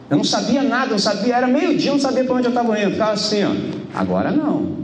[0.08, 2.92] Eu não sabia nada, não sabia, era meio-dia, não sabia para onde eu estava indo.
[2.92, 3.52] Ficava assim, ó.
[3.94, 4.76] Agora não.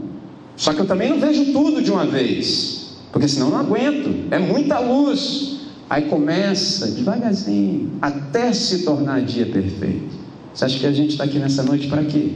[0.55, 2.97] Só que eu também não vejo tudo de uma vez.
[3.11, 4.27] Porque senão eu não aguento.
[4.29, 5.61] É muita luz.
[5.89, 10.15] Aí começa devagarzinho, até se tornar dia perfeito.
[10.53, 12.31] Você acha que a gente está aqui nessa noite para quê?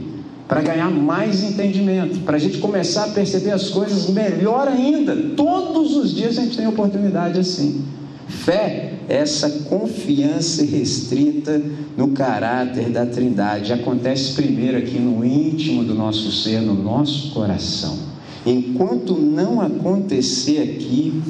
[0.48, 5.14] Para ganhar mais entendimento, para a gente começar a perceber as coisas melhor ainda.
[5.36, 7.84] Todos os dias a gente tem oportunidade assim.
[8.26, 11.60] Fé é essa confiança restrita
[11.96, 13.72] no caráter da Trindade.
[13.72, 17.98] Acontece primeiro aqui no íntimo do nosso ser, no nosso coração.
[18.46, 21.22] Enquanto não acontecer aqui,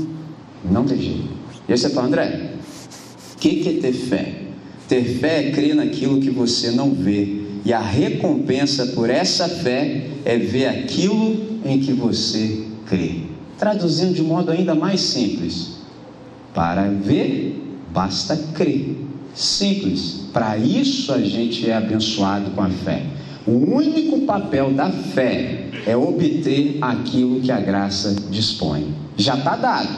[0.69, 1.29] não tem jeito.
[1.69, 2.53] E aí você fala, André,
[3.35, 4.43] o que, que é ter fé?
[4.89, 7.48] Ter fé é crer naquilo que você não vê.
[7.65, 13.23] E a recompensa por essa fé é ver aquilo em que você crê.
[13.59, 15.79] Traduzindo de modo ainda mais simples,
[16.55, 17.61] para ver,
[17.93, 18.97] basta crer.
[19.35, 20.29] Simples.
[20.33, 23.03] Para isso a gente é abençoado com a fé.
[23.47, 28.95] O único papel da fé é obter aquilo que a graça dispõe.
[29.17, 29.89] Já está dado,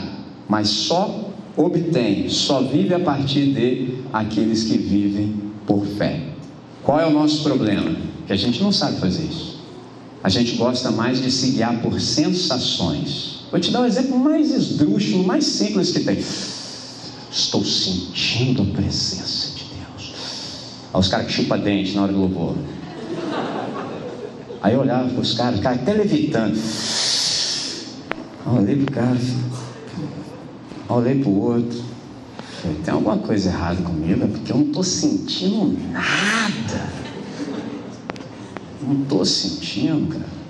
[0.48, 5.34] mas só obtém, só vive a partir de aqueles que vivem
[5.66, 6.29] por fé.
[6.90, 7.94] Qual é o nosso problema?
[8.26, 9.60] Que a gente não sabe fazer isso.
[10.24, 13.44] A gente gosta mais de se guiar por sensações.
[13.48, 16.18] Vou te dar um exemplo mais esdrúxulo, mais simples que tem.
[17.30, 20.14] Estou sentindo a presença de Deus.
[20.92, 22.56] Olha os caras que chupam dente na hora do louvor.
[24.60, 26.60] Aí eu olhava para os caras, os caras até levitando.
[28.46, 29.20] Olhei para o cara,
[30.88, 31.89] olhei para o outro.
[32.60, 34.24] Falei, tem alguma coisa errada comigo?
[34.24, 36.92] É porque eu não estou sentindo nada.
[38.82, 40.40] Não estou sentindo, cara.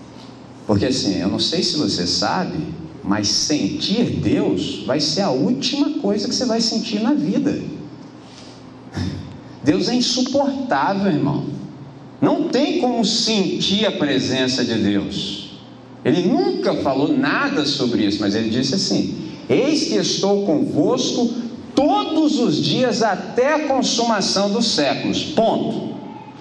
[0.67, 2.59] Porque assim, eu não sei se você sabe,
[3.03, 7.61] mas sentir Deus vai ser a última coisa que você vai sentir na vida.
[9.63, 11.45] Deus é insuportável, irmão.
[12.21, 15.61] Não tem como sentir a presença de Deus.
[16.05, 19.15] Ele nunca falou nada sobre isso, mas ele disse assim:
[19.49, 21.31] Eis que estou convosco
[21.81, 25.23] todos os dias até a consumação dos séculos.
[25.23, 25.95] Ponto.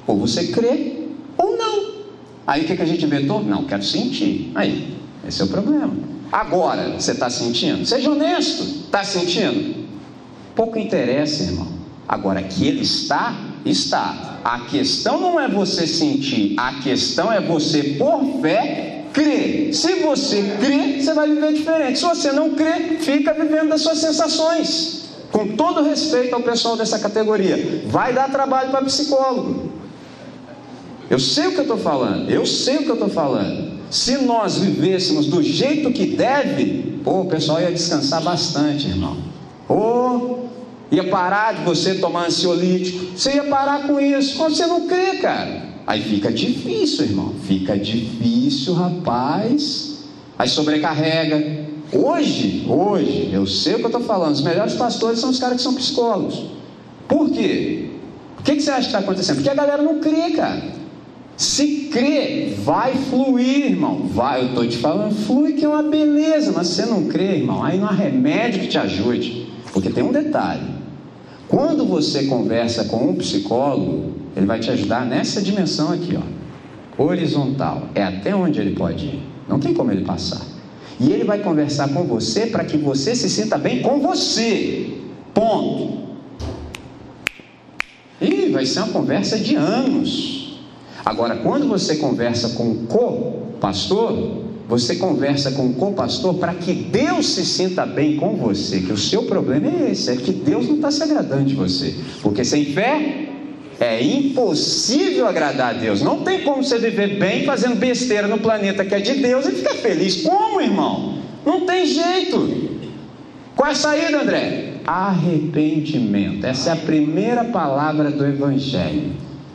[0.06, 1.04] Ou você crê
[1.38, 1.92] ou não.
[2.46, 3.42] Aí o que, que a gente inventou?
[3.42, 4.52] Não, quero sentir.
[4.54, 4.94] Aí,
[5.26, 5.94] esse é o problema.
[6.30, 7.86] Agora, você está sentindo?
[7.86, 9.88] Seja honesto, está sentindo?
[10.56, 11.68] Pouco interessa, irmão.
[12.08, 13.34] Agora, que ele está,
[13.66, 14.40] está.
[14.44, 19.74] A questão não é você sentir, a questão é você, por fé, crer.
[19.74, 22.00] Se você crê, você vai viver diferente.
[22.00, 24.99] Se você não crê, fica vivendo das suas sensações.
[25.32, 29.72] Com todo respeito ao pessoal dessa categoria, vai dar trabalho para psicólogo.
[31.10, 33.80] Eu sei o que eu estou falando, eu sei o que eu estou falando.
[33.90, 39.18] Se nós vivêssemos do jeito que deve, pô, o pessoal ia descansar bastante, irmão.
[39.68, 40.50] Ou
[40.92, 43.18] ia parar de você tomar ansiolítico.
[43.18, 44.38] Você ia parar com isso.
[44.38, 45.70] Quando você não crê, cara.
[45.86, 47.34] Aí fica difícil, irmão.
[47.48, 50.04] Fica difícil, rapaz.
[50.38, 51.69] Aí sobrecarrega.
[51.92, 54.36] Hoje, hoje, eu sei o que eu estou falando.
[54.36, 56.46] Os melhores pastores são os caras que são psicólogos.
[57.08, 57.90] Por quê?
[58.40, 59.38] O que, que você acha que está acontecendo?
[59.38, 60.62] Porque a galera não crê, cara.
[61.36, 64.08] Se crê, vai fluir, irmão.
[64.08, 67.38] Vai, eu estou te falando, flui que é uma beleza, mas se você não crê,
[67.38, 69.52] irmão, aí não há remédio que te ajude.
[69.74, 70.68] Porque tem um detalhe:
[71.48, 77.84] quando você conversa com um psicólogo, ele vai te ajudar nessa dimensão aqui, ó, horizontal.
[77.96, 79.24] É até onde ele pode ir.
[79.48, 80.59] Não tem como ele passar.
[81.00, 84.98] E ele vai conversar com você para que você se sinta bem com você.
[85.34, 86.10] Ponto.
[88.20, 90.60] E vai ser uma conversa de anos.
[91.06, 97.30] Agora, quando você conversa com o co-pastor, você conversa com o co-pastor para que Deus
[97.30, 100.76] se sinta bem com você, que o seu problema é esse, é que Deus não
[100.76, 103.29] está se agradando de você, porque sem fé
[103.80, 106.02] é impossível agradar a Deus.
[106.02, 109.52] Não tem como você viver bem fazendo besteira no planeta que é de Deus e
[109.52, 110.22] ficar feliz.
[110.22, 111.20] Como, irmão?
[111.46, 112.70] Não tem jeito.
[113.56, 114.74] Qual é a saída, André?
[114.86, 116.46] Arrependimento.
[116.46, 119.14] Essa é a primeira palavra do Evangelho.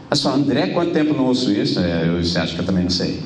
[0.08, 1.80] Mas fala, André, quanto tempo não ouço isso?
[1.80, 3.20] É, eu, você acha que eu também não sei?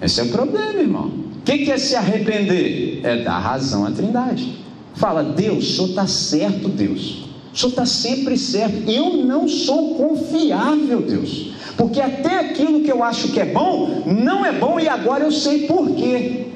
[0.00, 1.06] Esse é o problema, irmão.
[1.06, 3.00] O que, que é se arrepender?
[3.02, 4.58] É dar razão à Trindade.
[4.94, 7.31] Fala, Deus, o senhor está certo, Deus.
[7.52, 8.90] O senhor está sempre certo.
[8.90, 11.52] Eu não sou confiável, Deus.
[11.76, 15.32] Porque até aquilo que eu acho que é bom, não é bom e agora eu
[15.32, 16.46] sei por quê.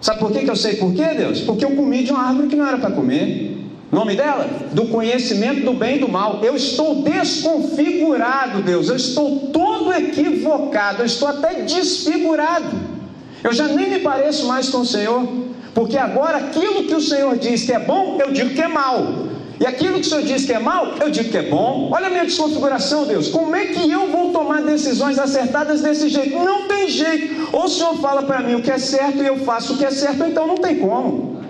[0.00, 1.40] Sabe por que, que eu sei por quê, Deus?
[1.40, 3.56] Porque eu comi de uma árvore que não era para comer.
[3.90, 4.48] Nome dela?
[4.72, 6.40] Do conhecimento do bem e do mal.
[6.42, 8.88] Eu estou desconfigurado, Deus.
[8.88, 11.02] Eu estou todo equivocado.
[11.02, 12.66] Eu estou até desfigurado.
[13.42, 15.26] Eu já nem me pareço mais com o Senhor.
[15.74, 19.28] Porque agora aquilo que o Senhor diz que é bom, eu digo que é mal.
[19.60, 21.90] E aquilo que o Senhor diz que é mal, eu digo que é bom.
[21.92, 23.28] Olha a minha desconfiguração, Deus.
[23.28, 26.38] Como é que eu vou tomar decisões acertadas desse jeito?
[26.38, 27.48] Não tem jeito.
[27.52, 29.84] Ou o Senhor fala para mim o que é certo e eu faço o que
[29.84, 31.42] é certo, então não tem como.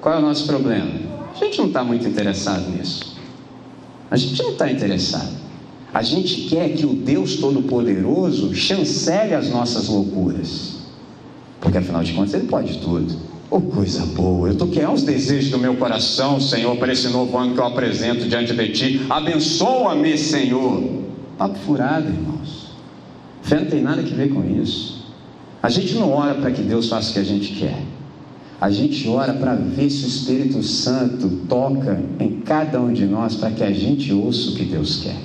[0.00, 0.90] Qual é o nosso problema?
[1.34, 3.14] A gente não está muito interessado nisso.
[4.10, 5.44] A gente não está interessado.
[5.92, 10.78] A gente quer que o Deus Todo-Poderoso chancele as nossas loucuras.
[11.60, 13.33] Porque afinal de contas ele pode tudo.
[13.56, 17.54] Oh, coisa boa, eu toquei aos desejos do meu coração, Senhor, para esse novo ano
[17.54, 19.06] que eu apresento diante de Ti.
[19.08, 20.82] Abençoa-me, Senhor.
[21.38, 22.72] Papo furado, irmãos.
[23.42, 25.06] Fé não tem nada a ver com isso.
[25.62, 27.80] A gente não ora para que Deus faça o que a gente quer.
[28.60, 33.36] A gente ora para ver se o Espírito Santo toca em cada um de nós
[33.36, 35.16] para que a gente ouça o que Deus quer.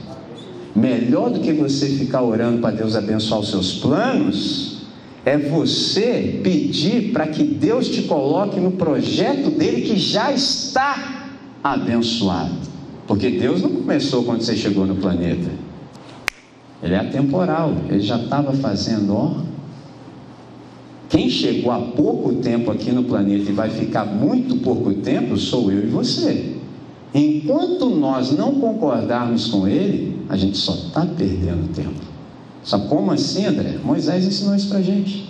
[0.76, 4.79] Melhor do que você ficar orando para Deus abençoar os seus planos,
[5.26, 11.30] é você pedir para que Deus te coloque no projeto dele que já está
[11.64, 12.56] abençoado.
[13.08, 15.50] Porque Deus não começou quando você chegou no planeta.
[16.82, 19.36] Ele é atemporal, ele já estava fazendo, ó.
[21.10, 25.72] Quem chegou há pouco tempo aqui no planeta e vai ficar muito pouco tempo sou
[25.72, 26.56] eu e você.
[27.14, 32.19] Enquanto nós não concordarmos com ele, a gente só está perdendo tempo.
[32.64, 33.78] Sabe como assim, André?
[33.84, 35.30] Moisés ensinou isso para gente.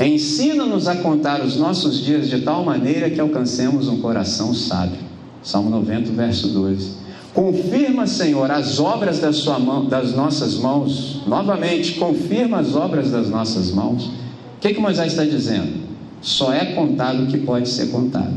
[0.00, 4.98] Ensina-nos a contar os nossos dias de tal maneira que alcancemos um coração sábio.
[5.42, 7.04] Salmo 90, verso 2.
[7.32, 11.22] Confirma, Senhor, as obras da sua mão, das nossas mãos.
[11.26, 14.06] Novamente, confirma as obras das nossas mãos.
[14.06, 15.84] O que, que Moisés está dizendo?
[16.20, 18.34] Só é contado o que pode ser contado.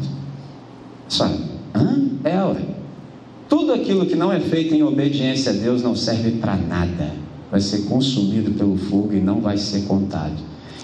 [1.08, 1.26] Só.
[1.74, 2.10] Hã?
[2.24, 2.58] É, ué.
[3.48, 7.62] Tudo aquilo que não é feito em obediência a Deus não serve para nada vai
[7.62, 10.36] ser consumido pelo fogo e não vai ser contado.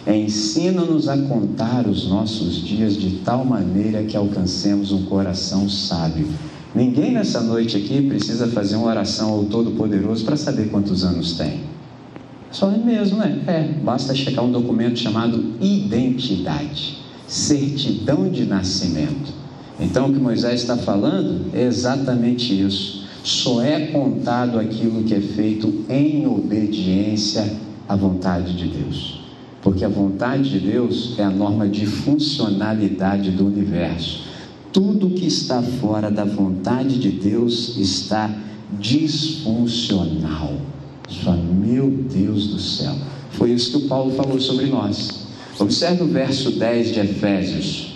[0.05, 6.27] Ensina-nos a contar os nossos dias de tal maneira que alcancemos um coração sábio.
[6.75, 11.61] Ninguém nessa noite aqui precisa fazer uma oração ao Todo-Poderoso para saber quantos anos tem.
[12.51, 13.41] Só é mesmo, né?
[13.47, 16.97] É, basta checar um documento chamado identidade,
[17.27, 19.33] certidão de nascimento.
[19.79, 25.21] Então, o que Moisés está falando é exatamente isso só é contado aquilo que é
[25.21, 27.55] feito em obediência
[27.87, 29.21] à vontade de Deus.
[29.61, 34.23] Porque a vontade de Deus é a norma de funcionalidade do universo.
[34.73, 38.29] Tudo que está fora da vontade de Deus está
[38.77, 40.53] disfuncional.
[41.53, 42.93] Meu Deus do céu.
[43.31, 45.27] Foi isso que o Paulo falou sobre nós.
[45.57, 47.93] Observe o verso 10 de Efésios.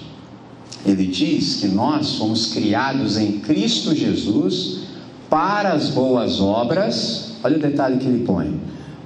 [0.85, 4.86] Ele diz que nós fomos criados em Cristo Jesus
[5.29, 8.59] para as boas obras, olha o detalhe que ele põe,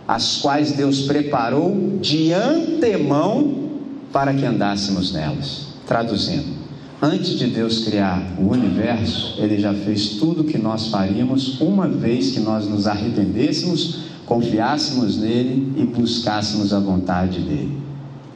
[0.08, 3.70] as quais Deus preparou de antemão
[4.12, 5.68] para que andássemos nelas.
[5.88, 6.56] Traduzindo,
[7.02, 11.88] antes de Deus criar o universo, Ele já fez tudo o que nós faríamos uma
[11.88, 17.78] vez que nós nos arrependêssemos, confiássemos nele e buscássemos a vontade dele.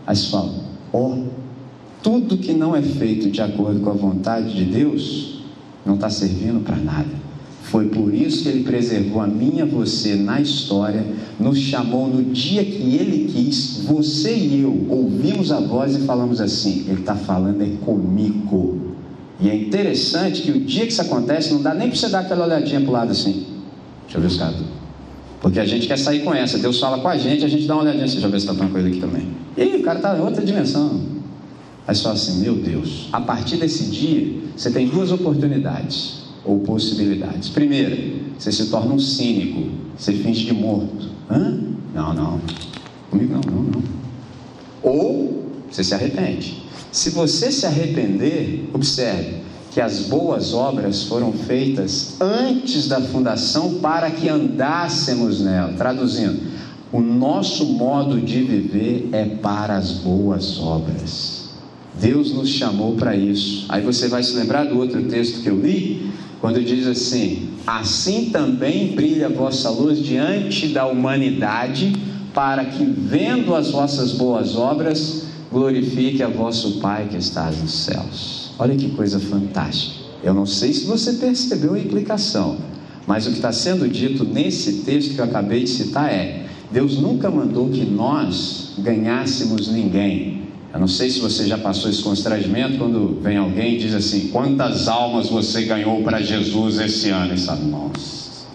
[0.07, 0.53] Aí você fala,
[0.91, 1.23] ó, oh,
[2.01, 5.39] tudo que não é feito de acordo com a vontade de Deus
[5.85, 7.24] não está servindo para nada.
[7.65, 11.03] Foi por isso que ele preservou a mim e a você na história,
[11.39, 16.39] nos chamou no dia que ele quis, você e eu ouvimos a voz e falamos
[16.39, 18.93] assim: Ele está falando é comigo.
[19.39, 22.19] E é interessante que o dia que isso acontece, não dá nem para você dar
[22.19, 23.47] aquela olhadinha para o lado assim.
[24.03, 24.57] Deixa eu ver os caras.
[25.41, 26.59] Porque a gente quer sair com essa.
[26.59, 28.45] Deus fala com a gente, a gente dá uma olhadinha assim, deixa eu ver se
[28.45, 29.27] está tranquilo aqui também.
[29.57, 31.01] E aí, o cara está em outra dimensão.
[31.87, 37.49] Aí fala assim: Meu Deus, a partir desse dia, você tem duas oportunidades ou possibilidades.
[37.49, 37.97] Primeira,
[38.37, 41.09] você se torna um cínico, você finge de morto.
[41.29, 41.57] Hã?
[41.93, 42.41] Não, não.
[43.09, 43.83] Comigo não, não, não.
[44.83, 46.63] Ou você se arrepende.
[46.91, 54.09] Se você se arrepender, observe que as boas obras foram feitas antes da fundação para
[54.09, 55.73] que andássemos nela.
[55.73, 56.41] Traduzindo,
[56.93, 61.49] o nosso modo de viver é para as boas obras.
[61.99, 63.65] Deus nos chamou para isso.
[63.67, 66.04] Aí você vai se lembrar do outro texto que eu li,
[66.41, 71.93] quando diz assim: Assim também brilha a vossa luz diante da humanidade,
[72.33, 78.51] para que, vendo as vossas boas obras, glorifique a vosso Pai que está nos céus.
[78.59, 80.05] Olha que coisa fantástica.
[80.23, 82.57] Eu não sei se você percebeu a implicação,
[83.07, 86.97] mas o que está sendo dito nesse texto que eu acabei de citar é: Deus
[86.97, 90.44] nunca mandou que nós ganhássemos ninguém.
[90.75, 94.27] Eu não sei se você já passou esse constrangimento quando vem alguém e diz assim:
[94.27, 97.33] Quantas almas você ganhou para Jesus esse ano?
[97.33, 98.45] E sabe, nossa.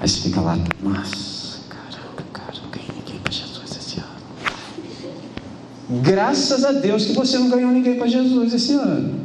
[0.00, 6.00] Aí você fica lá, nossa, caramba, cara, não ganhei ninguém para Jesus esse ano.
[6.00, 9.18] Graças a Deus que você não ganhou ninguém para Jesus esse ano.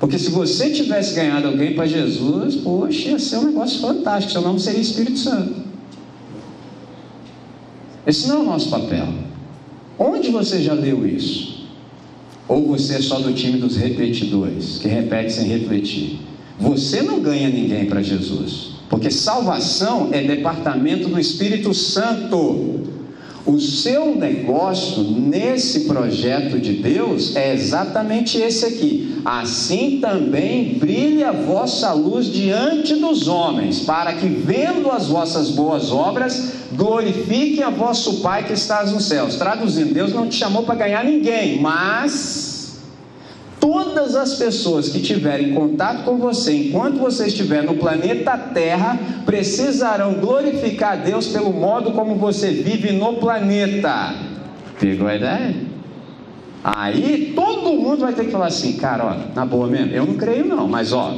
[0.00, 4.40] Porque se você tivesse ganhado alguém para Jesus, poxa, ia ser um negócio fantástico, seu
[4.40, 5.54] nome seria Espírito Santo.
[8.06, 9.33] Esse não é o nosso papel.
[9.98, 11.66] Onde você já leu isso?
[12.48, 16.18] Ou você é só do time dos repetidores, que repete sem refletir?
[16.58, 22.82] Você não ganha ninguém para Jesus, porque salvação é departamento do Espírito Santo.
[23.46, 29.20] O seu negócio nesse projeto de Deus é exatamente esse aqui.
[29.22, 35.92] Assim também brilhe a vossa luz diante dos homens, para que, vendo as vossas boas
[35.92, 39.36] obras, glorifiquem a vosso Pai que estás nos céus.
[39.36, 42.53] Traduzindo, Deus não te chamou para ganhar ninguém, mas
[43.64, 50.12] todas as pessoas que tiverem contato com você enquanto você estiver no planeta Terra precisarão
[50.20, 54.14] glorificar a Deus pelo modo como você vive no planeta.
[54.78, 55.56] Pegou a ideia?
[56.62, 60.14] Aí todo mundo vai ter que falar assim, cara, ó, na boa mesmo, eu não
[60.14, 61.16] creio não, mas ó,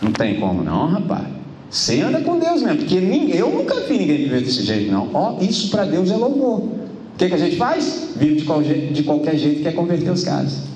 [0.00, 1.26] não tem como não, rapaz.
[1.68, 5.10] Você anda com Deus mesmo, porque ninguém, eu nunca vi ninguém viver desse jeito não.
[5.12, 6.60] Ó, isso para Deus é louvor.
[6.60, 6.70] O
[7.18, 8.12] que, que a gente faz?
[8.16, 10.75] Vive de, qual, de qualquer jeito, quer converter os caras.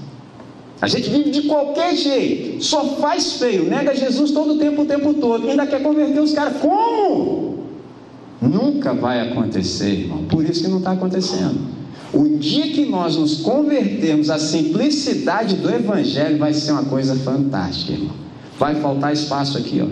[0.80, 4.86] A gente vive de qualquer jeito, só faz feio, nega Jesus todo o tempo, o
[4.86, 6.56] tempo todo, ainda quer converter os caras.
[6.56, 7.66] Como?
[8.40, 10.24] Nunca vai acontecer, irmão.
[10.24, 11.60] Por isso que não está acontecendo.
[12.14, 17.92] O dia que nós nos convertermos à simplicidade do Evangelho, vai ser uma coisa fantástica,
[17.92, 18.14] irmão.
[18.58, 19.86] Vai faltar espaço aqui, ó.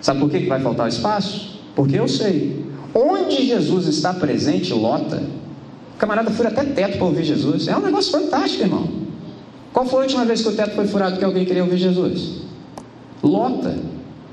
[0.00, 1.58] Sabe por que vai faltar espaço?
[1.74, 2.64] Porque eu sei.
[2.94, 5.22] Onde Jesus está presente, lota.
[5.94, 7.66] O camarada fura até teto para ouvir Jesus.
[7.66, 8.99] É um negócio fantástico, irmão.
[9.72, 12.40] Qual foi a última vez que o teto foi furado que alguém queria ouvir Jesus?
[13.22, 13.76] Lota.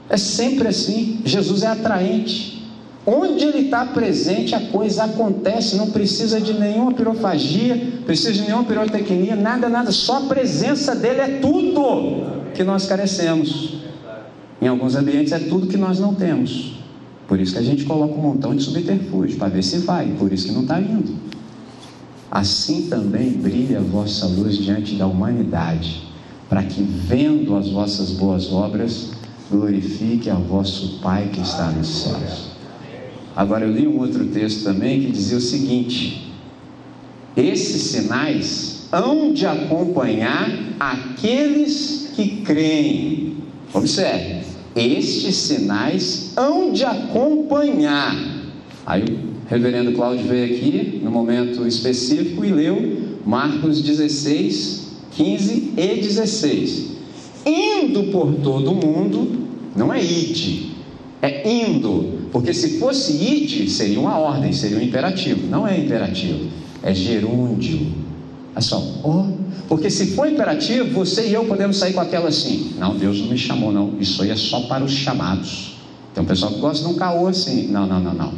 [0.09, 1.21] É sempre assim.
[1.25, 2.57] Jesus é atraente.
[3.05, 5.75] Onde ele está presente, a coisa acontece.
[5.77, 9.91] Não precisa de nenhuma pirofagia, precisa de nenhuma pirotecnia, nada, nada.
[9.91, 13.75] Só a presença dele é tudo que nós carecemos.
[14.61, 16.73] Em alguns ambientes é tudo que nós não temos.
[17.27, 20.07] Por isso que a gente coloca um montão de subterfúgio para ver se vai.
[20.17, 21.15] Por isso que não está indo
[22.31, 26.03] assim também brilha a vossa luz diante da humanidade,
[26.49, 29.11] para que, vendo as vossas boas obras,
[29.49, 32.51] glorifique a vosso Pai que está nos céus.
[33.35, 36.31] Agora eu li um outro texto também que dizia o seguinte:
[37.35, 40.49] esses sinais hão de acompanhar
[40.79, 43.37] aqueles que creem.
[43.73, 44.43] Observe,
[44.75, 48.15] estes sinais hão de acompanhar.
[48.85, 56.97] Aí reverendo Cláudio veio aqui no momento específico e leu Marcos 16, 15 e 16.
[57.45, 60.71] Indo por todo o mundo, não é ide,
[61.21, 65.47] é indo, porque se fosse ide, seria uma ordem, seria um imperativo.
[65.47, 66.47] Não é imperativo,
[66.83, 67.87] é gerúndio.
[68.53, 69.25] Olha só, oh,
[69.67, 73.27] porque se for imperativo, você e eu podemos sair com aquela assim: não, Deus não
[73.27, 75.77] me chamou, não, isso aí é só para os chamados.
[76.13, 78.33] Tem um pessoal que gosta de um caô assim: não, não, não, não.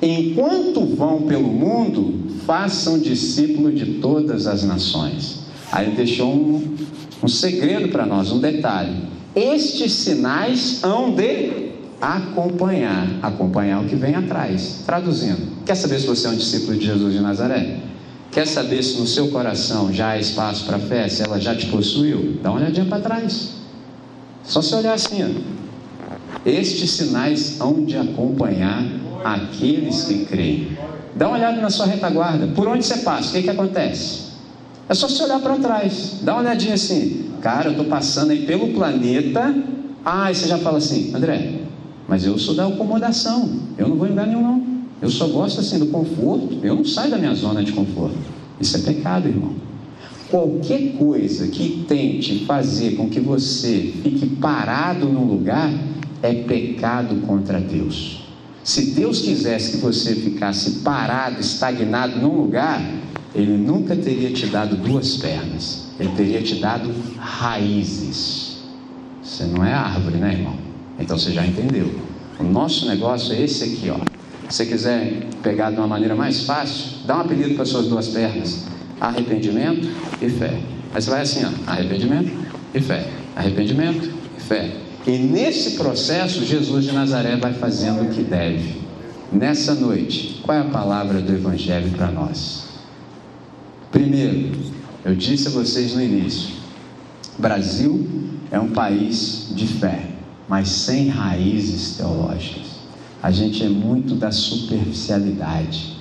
[0.00, 5.40] Enquanto vão pelo mundo, façam discípulo de todas as nações.
[5.72, 6.76] Aí deixou um,
[7.22, 8.96] um segredo para nós, um detalhe.
[9.34, 11.68] Estes sinais hão de
[12.00, 14.82] acompanhar, acompanhar o que vem atrás.
[14.86, 17.80] Traduzindo, quer saber se você é um discípulo de Jesus de Nazaré?
[18.30, 21.56] Quer saber se no seu coração já há espaço para a fé, se ela já
[21.56, 22.38] te possuiu?
[22.42, 23.54] Dá uma olhadinha para trás.
[24.44, 25.24] Só se olhar assim.
[25.24, 26.48] Ó.
[26.48, 28.84] Estes sinais hão de acompanhar
[29.34, 30.78] aqueles que creem.
[31.14, 32.46] Dá uma olhada na sua retaguarda.
[32.48, 33.30] Por onde você passa?
[33.30, 34.28] O que, que acontece?
[34.88, 36.20] É só você olhar para trás.
[36.22, 37.30] Dá uma olhadinha assim.
[37.40, 39.54] Cara, eu estou passando aí pelo planeta.
[40.04, 41.60] Ah, você já fala assim, André,
[42.06, 43.60] mas eu sou da acomodação.
[43.76, 44.78] Eu não vou em lugar nenhum, não.
[45.00, 46.58] Eu só gosto assim do conforto.
[46.62, 48.16] Eu não saio da minha zona de conforto.
[48.60, 49.54] Isso é pecado, irmão.
[50.30, 55.72] Qualquer coisa que tente fazer com que você fique parado num lugar
[56.22, 58.27] é pecado contra Deus.
[58.68, 62.78] Se Deus quisesse que você ficasse parado, estagnado num lugar,
[63.34, 68.58] Ele nunca teria te dado duas pernas, Ele teria te dado raízes.
[69.22, 70.58] Você não é árvore, né, irmão?
[70.98, 71.98] Então você já entendeu.
[72.38, 74.00] O nosso negócio é esse aqui, ó.
[74.50, 78.66] Se quiser pegar de uma maneira mais fácil, dá um apelido para suas duas pernas:
[79.00, 79.88] arrependimento
[80.20, 80.60] e fé.
[80.92, 82.30] Aí você vai assim, ó, arrependimento
[82.74, 84.87] e fé, arrependimento e fé.
[85.08, 88.78] E nesse processo, Jesus de Nazaré vai fazendo o que deve.
[89.32, 92.64] Nessa noite, qual é a palavra do Evangelho para nós?
[93.90, 94.52] Primeiro,
[95.02, 96.50] eu disse a vocês no início:
[97.38, 98.06] Brasil
[98.50, 100.10] é um país de fé,
[100.46, 102.66] mas sem raízes teológicas.
[103.22, 105.96] A gente é muito da superficialidade.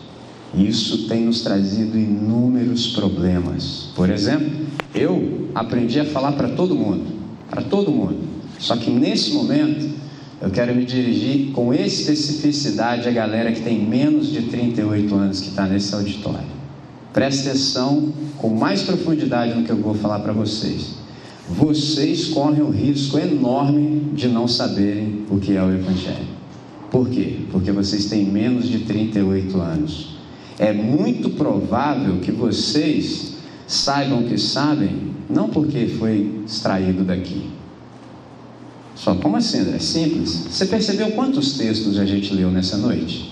[0.53, 3.87] Isso tem nos trazido inúmeros problemas.
[3.95, 4.51] Por exemplo,
[4.93, 7.05] eu aprendi a falar para todo mundo,
[7.49, 8.36] para todo mundo.
[8.59, 9.89] Só que nesse momento
[10.41, 15.49] eu quero me dirigir com especificidade à galera que tem menos de 38 anos que
[15.49, 16.57] está nesse auditório.
[17.11, 20.95] Preste atenção com mais profundidade no que eu vou falar para vocês.
[21.49, 26.27] Vocês correm o risco enorme de não saberem o que é o Evangelho.
[26.91, 27.39] Por quê?
[27.51, 30.17] Porque vocês têm menos de 38 anos.
[30.59, 37.56] É muito provável que vocês saibam que sabem, não porque foi extraído daqui.
[39.07, 39.77] Só como assim, André?
[39.77, 40.47] É simples.
[40.51, 43.31] Você percebeu quantos textos a gente leu nessa noite?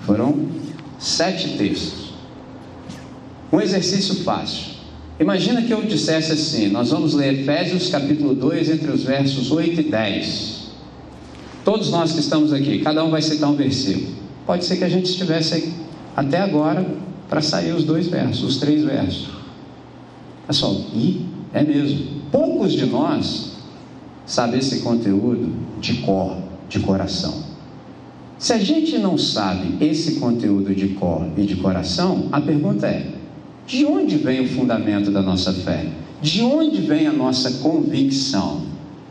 [0.00, 0.46] Foram
[0.98, 2.10] sete textos.
[3.50, 4.74] Um exercício fácil.
[5.18, 9.80] Imagina que eu dissesse assim: nós vamos ler Efésios capítulo 2, entre os versos 8
[9.80, 10.68] e 10.
[11.64, 14.14] Todos nós que estamos aqui, cada um vai citar um versículo.
[14.44, 15.72] Pode ser que a gente estivesse
[16.14, 16.86] até agora
[17.26, 19.30] para sair os dois versos, os três versos.
[20.46, 21.24] Pessoal, e
[21.54, 22.20] é mesmo.
[22.30, 23.49] Poucos de nós
[24.30, 26.36] sabem esse conteúdo de cor,
[26.68, 27.50] de coração.
[28.38, 33.06] Se a gente não sabe esse conteúdo de cor e de coração, a pergunta é:
[33.66, 35.84] de onde vem o fundamento da nossa fé?
[36.22, 38.62] De onde vem a nossa convicção?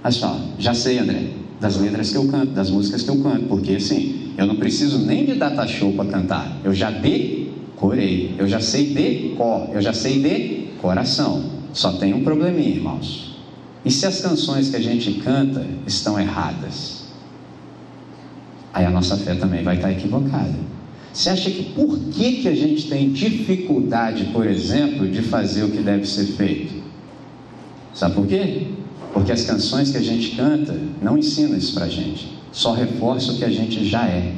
[0.01, 3.45] Olha só, já sei, André, das letras que eu canto, das músicas que eu canto,
[3.47, 8.47] porque assim, eu não preciso nem de data show para cantar, eu já decorei, eu
[8.47, 11.43] já sei de cor, eu já sei de coração.
[11.74, 13.29] Só tem um probleminha, irmãos.
[13.86, 17.06] E se as canções que a gente canta estão erradas?
[18.74, 20.56] Aí a nossa fé também vai estar equivocada.
[21.12, 25.70] Você acha que por que, que a gente tem dificuldade, por exemplo, de fazer o
[25.70, 26.84] que deve ser feito?
[27.94, 28.68] Sabe por quê?
[29.14, 33.36] Porque as canções que a gente canta não ensinam isso para a gente, só reforçam
[33.36, 34.34] o que a gente já é.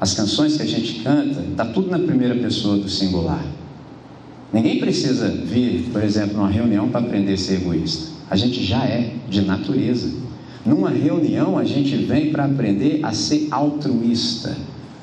[0.00, 3.44] As canções que a gente canta, está tudo na primeira pessoa do singular.
[4.52, 8.19] Ninguém precisa vir, por exemplo, numa reunião para aprender a ser egoísta.
[8.30, 10.08] A gente já é, de natureza.
[10.64, 14.56] Numa reunião, a gente vem para aprender a ser altruísta.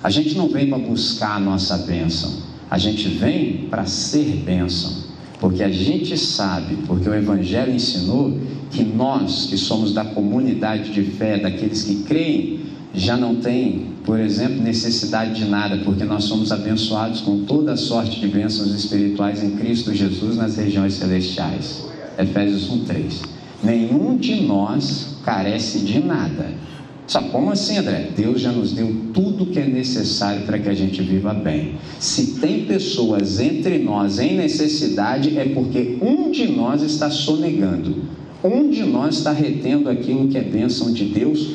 [0.04, 2.32] A gente não vem para buscar a nossa bênção,
[2.70, 4.92] a gente vem para ser bênção,
[5.40, 8.38] porque a gente sabe, porque o Evangelho ensinou
[8.72, 12.60] que nós, que somos da comunidade de fé, daqueles que creem,
[12.94, 17.78] já não tem, por exemplo, necessidade de nada, porque nós somos abençoados com toda a
[17.78, 21.86] sorte de bênçãos espirituais em Cristo Jesus nas regiões celestiais.
[22.18, 23.22] Efésios 1:3.
[23.64, 26.68] Nenhum de nós carece de nada
[27.08, 28.10] só como assim, André?
[28.14, 31.76] Deus já nos deu tudo que é necessário para que a gente viva bem.
[32.00, 38.04] Se tem pessoas entre nós em necessidade, é porque um de nós está sonegando,
[38.44, 41.48] um de nós está retendo aquilo que é bênção de Deus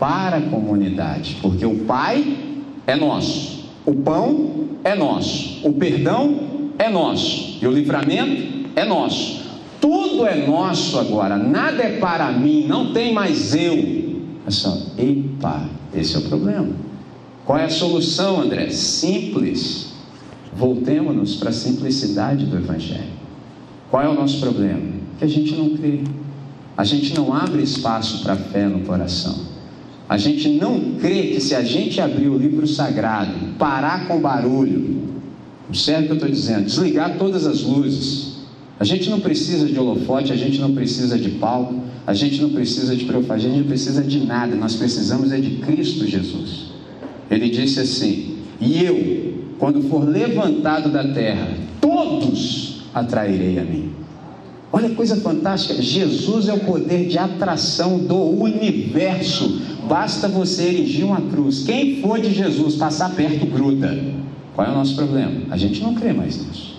[0.00, 2.38] para a comunidade, porque o Pai
[2.86, 9.43] é nosso, o pão é nosso, o perdão é nosso e o livramento é nosso.
[9.84, 13.74] Tudo é nosso agora, nada é para mim, não tem mais eu.
[14.40, 16.68] Olha só, epa, esse é o problema.
[17.44, 18.70] Qual é a solução, André?
[18.70, 19.92] Simples.
[20.56, 23.12] Voltemos-nos para a simplicidade do Evangelho.
[23.90, 24.80] Qual é o nosso problema?
[25.18, 26.00] Que a gente não crê.
[26.78, 29.38] A gente não abre espaço para a fé no coração.
[30.08, 35.02] A gente não crê que se a gente abrir o livro sagrado, parar com barulho,
[35.68, 38.33] observe o que eu estou dizendo, desligar todas as luzes.
[38.78, 42.50] A gente não precisa de holofote, a gente não precisa de palco, a gente não
[42.50, 46.72] precisa de profagia, a gente não precisa de nada, nós precisamos é de Cristo Jesus.
[47.30, 53.92] Ele disse assim: E eu, quando for levantado da terra, todos atrairei a mim.
[54.72, 59.60] Olha que coisa fantástica, Jesus é o poder de atração do universo.
[59.88, 61.62] Basta você erigir uma cruz.
[61.62, 63.96] Quem for de Jesus passar perto, gruda.
[64.52, 65.42] Qual é o nosso problema?
[65.50, 66.73] A gente não crê mais nisso.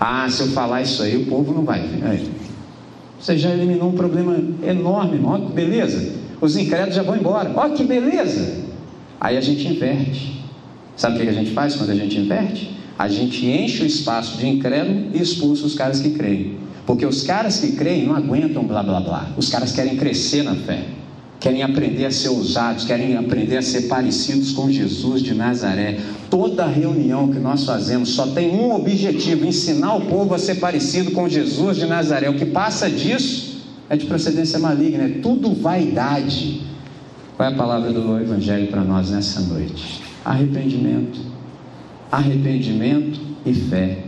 [0.00, 1.80] Ah, se eu falar isso aí, o povo não vai.
[1.80, 2.20] É.
[3.18, 5.20] Você já eliminou um problema enorme.
[5.24, 6.14] Olha que beleza.
[6.40, 7.50] Os incrédulos já vão embora.
[7.54, 8.64] Olha que beleza.
[9.20, 10.44] Aí a gente inverte.
[10.96, 12.76] Sabe o que a gente faz quando a gente inverte?
[12.98, 16.56] A gente enche o espaço de incrédulo e expulsa os caras que creem.
[16.86, 19.30] Porque os caras que creem não aguentam blá blá blá.
[19.36, 20.84] Os caras querem crescer na fé.
[21.40, 25.98] Querem aprender a ser ousados, querem aprender a ser parecidos com Jesus de Nazaré.
[26.28, 31.12] Toda reunião que nós fazemos só tem um objetivo: ensinar o povo a ser parecido
[31.12, 32.28] com Jesus de Nazaré.
[32.28, 36.62] O que passa disso é de procedência maligna, é tudo vaidade.
[37.36, 40.02] Qual é a palavra do Evangelho para nós nessa noite?
[40.24, 41.20] Arrependimento.
[42.10, 43.98] Arrependimento e fé.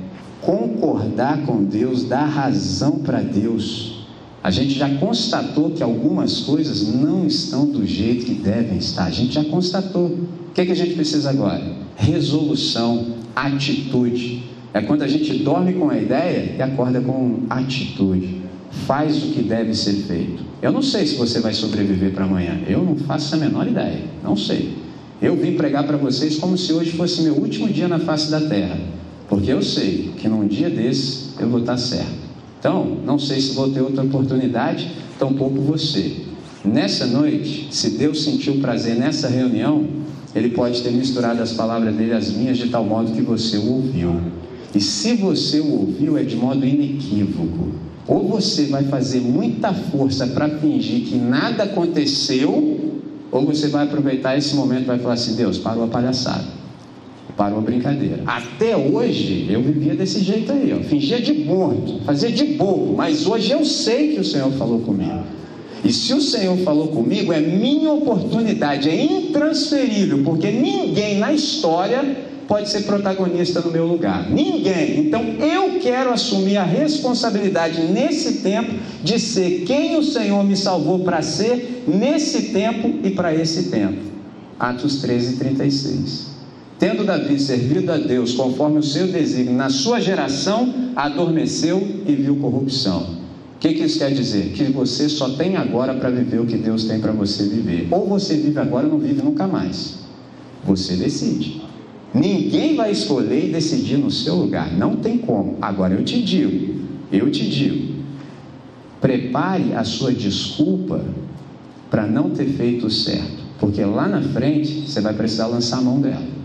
[0.41, 3.89] Concordar com Deus, dar razão para Deus
[4.43, 9.05] a gente já constatou que algumas coisas não estão do jeito que devem estar.
[9.05, 10.07] A gente já constatou.
[10.07, 11.62] O que, é que a gente precisa agora?
[11.97, 14.45] Resolução, atitude.
[14.72, 18.41] É quando a gente dorme com a ideia e acorda com atitude.
[18.86, 20.43] Faz o que deve ser feito.
[20.62, 22.61] Eu não sei se você vai sobreviver para amanhã.
[22.66, 24.05] Eu não faço a menor ideia.
[24.22, 24.74] Não sei.
[25.20, 28.41] Eu vim pregar para vocês como se hoje fosse meu último dia na face da
[28.41, 28.78] terra.
[29.28, 32.30] Porque eu sei que num dia desse eu vou estar certo.
[32.61, 36.26] Então, não sei se vou ter outra oportunidade, tampouco você.
[36.62, 39.86] Nessa noite, se Deus sentiu prazer nessa reunião,
[40.34, 43.76] Ele pode ter misturado as palavras dele às minhas de tal modo que você o
[43.76, 44.20] ouviu.
[44.74, 47.70] E se você o ouviu, é de modo inequívoco.
[48.06, 53.00] Ou você vai fazer muita força para fingir que nada aconteceu,
[53.32, 56.59] ou você vai aproveitar esse momento e vai falar assim: Deus, parou a palhaçada
[57.37, 58.22] para uma brincadeira.
[58.26, 63.26] Até hoje eu vivia desse jeito aí, ó, fingia de morto, fazia de bobo, mas
[63.26, 65.22] hoje eu sei que o Senhor falou comigo.
[65.85, 72.28] E se o Senhor falou comigo, é minha oportunidade, é intransferível, porque ninguém na história
[72.47, 74.28] pode ser protagonista no meu lugar.
[74.28, 74.99] Ninguém.
[74.99, 78.72] Então eu quero assumir a responsabilidade nesse tempo
[79.03, 84.03] de ser quem o Senhor me salvou para ser nesse tempo e para esse tempo.
[84.59, 86.30] Atos 13, 36.
[86.81, 92.37] Tendo Davi servido a Deus conforme o seu desígnio na sua geração, adormeceu e viu
[92.37, 93.03] corrupção.
[93.57, 94.53] O que, que isso quer dizer?
[94.53, 97.87] Que você só tem agora para viver o que Deus tem para você viver.
[97.91, 99.99] Ou você vive agora ou não vive nunca mais.
[100.64, 101.61] Você decide.
[102.14, 104.72] Ninguém vai escolher e decidir no seu lugar.
[104.72, 105.59] Não tem como.
[105.61, 106.81] Agora eu te digo,
[107.12, 107.95] eu te digo,
[109.03, 111.05] prepare a sua desculpa
[111.91, 113.45] para não ter feito o certo.
[113.59, 116.39] Porque lá na frente você vai precisar lançar a mão dela.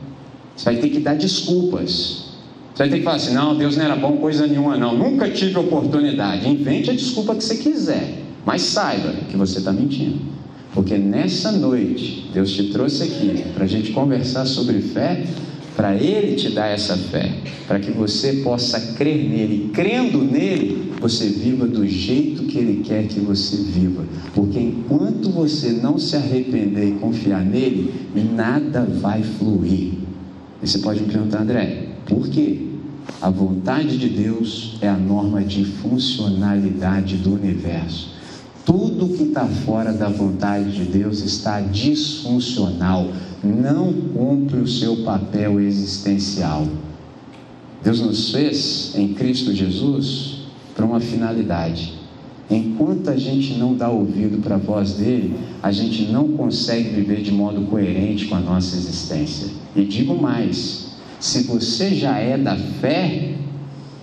[0.55, 2.25] Você vai ter que dar desculpas.
[2.73, 4.97] Você vai ter que falar assim: não, Deus não era bom coisa nenhuma, não.
[4.97, 6.47] Nunca tive oportunidade.
[6.47, 8.21] Invente a desculpa que você quiser.
[8.45, 10.19] Mas saiba que você está mentindo.
[10.73, 15.25] Porque nessa noite, Deus te trouxe aqui para a gente conversar sobre fé,
[15.73, 17.31] para Ele te dar essa fé,
[17.65, 19.71] para que você possa crer nele.
[19.73, 24.03] Crendo nele, você viva do jeito que Ele quer que você viva.
[24.33, 27.93] Porque enquanto você não se arrepender e confiar nele,
[28.35, 30.04] nada vai fluir.
[30.65, 32.69] E você pode me perguntar, André, por quê?
[33.21, 38.09] A vontade de Deus é a norma de funcionalidade do universo.
[38.65, 43.11] Tudo que está fora da vontade de Deus está disfuncional,
[43.43, 46.67] não cumpre o seu papel existencial.
[47.83, 51.94] Deus nos fez em Cristo Jesus para uma finalidade.
[52.49, 57.21] Enquanto a gente não dá ouvido para a voz dele, a gente não consegue viver
[57.21, 59.47] de modo coerente com a nossa existência.
[59.75, 63.33] E digo mais: se você já é da fé,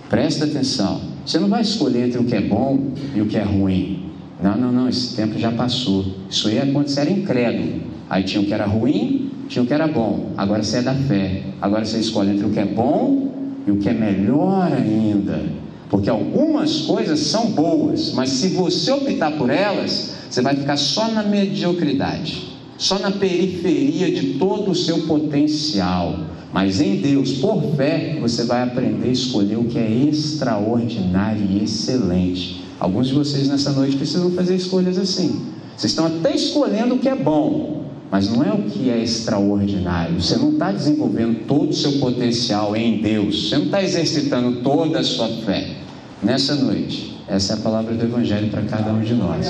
[0.09, 1.01] presta atenção.
[1.25, 4.09] Você não vai escolher entre o que é bom e o que é ruim.
[4.41, 6.05] Não, não, não, esse tempo já passou.
[6.29, 7.81] Isso aí é quando você era incrédulo.
[8.09, 10.33] Aí tinha o que era ruim, tinha o que era bom.
[10.35, 11.43] Agora você é da fé.
[11.61, 13.31] Agora você escolhe entre o que é bom
[13.65, 15.62] e o que é melhor ainda.
[15.93, 21.07] Porque algumas coisas são boas, mas se você optar por elas, você vai ficar só
[21.09, 26.19] na mediocridade só na periferia de todo o seu potencial.
[26.51, 31.63] Mas em Deus, por fé, você vai aprender a escolher o que é extraordinário e
[31.63, 32.63] excelente.
[32.79, 35.41] Alguns de vocês nessa noite precisam fazer escolhas assim.
[35.75, 40.21] Vocês estão até escolhendo o que é bom, mas não é o que é extraordinário.
[40.21, 43.49] Você não está desenvolvendo todo o seu potencial em Deus.
[43.49, 45.82] Você não está exercitando toda a sua fé.
[46.23, 49.45] Nessa noite, essa é a palavra do Evangelho para cada um de nós.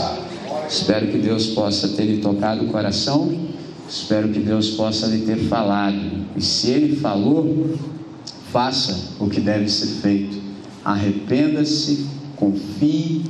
[0.68, 3.32] Espero que Deus possa ter lhe tocado o coração.
[3.88, 6.26] Espero que Deus possa lhe ter falado.
[6.36, 7.78] E se Ele falou,
[8.52, 10.42] faça o que deve ser feito.
[10.84, 13.22] Arrependa-se, confie,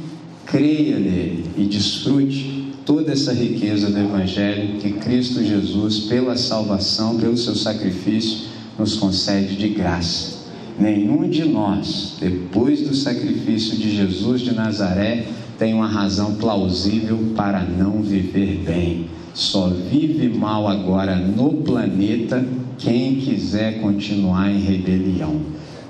[0.45, 7.37] creia nele e desfrute toda essa riqueza do Evangelho que Cristo Jesus, pela salvação, pelo
[7.37, 8.47] seu sacrifício,
[8.79, 10.32] nos concede de graça.
[10.79, 15.25] Nenhum de nós, depois do sacrifício de Jesus de Nazaré,
[15.57, 19.07] tem uma razão plausível para não viver bem.
[19.33, 22.43] Só vive mal agora no planeta
[22.77, 25.41] quem quiser continuar em rebelião.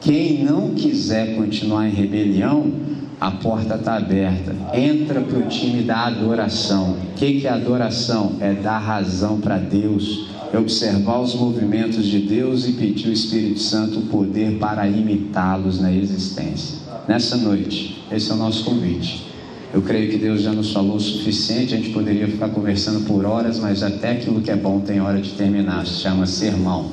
[0.01, 2.71] Quem não quiser continuar em rebelião,
[3.19, 4.53] a porta está aberta.
[4.73, 6.91] Entra para o time da adoração.
[6.91, 8.34] O que, que é adoração?
[8.41, 13.59] É dar razão para Deus, é observar os movimentos de Deus e pedir o Espírito
[13.59, 16.77] Santo o poder para imitá-los na existência.
[17.07, 19.33] Nessa noite, esse é o nosso convite.
[19.73, 23.25] Eu creio que Deus já nos falou o suficiente, a gente poderia ficar conversando por
[23.25, 26.91] horas, mas até aquilo que é bom tem hora de terminar, se chama sermão.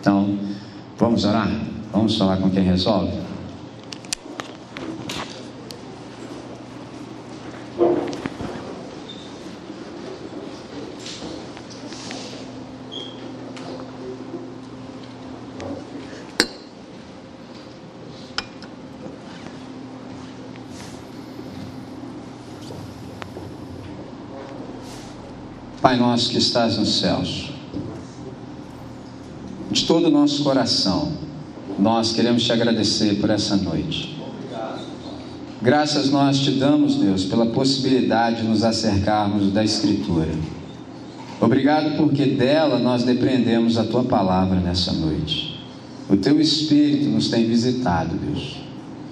[0.00, 0.38] Então,
[0.96, 1.50] vamos orar?
[1.92, 3.12] Vamos falar com quem resolve?
[25.82, 27.50] Pai nosso que estás nos céus,
[29.68, 31.10] de todo o nosso coração,
[31.76, 34.16] nós queremos te agradecer por essa noite.
[35.60, 40.28] Graças nós te damos, Deus, pela possibilidade de nos acercarmos da Escritura.
[41.40, 45.60] Obrigado porque dela nós depreendemos a tua palavra nessa noite.
[46.08, 48.58] O teu Espírito nos tem visitado, Deus.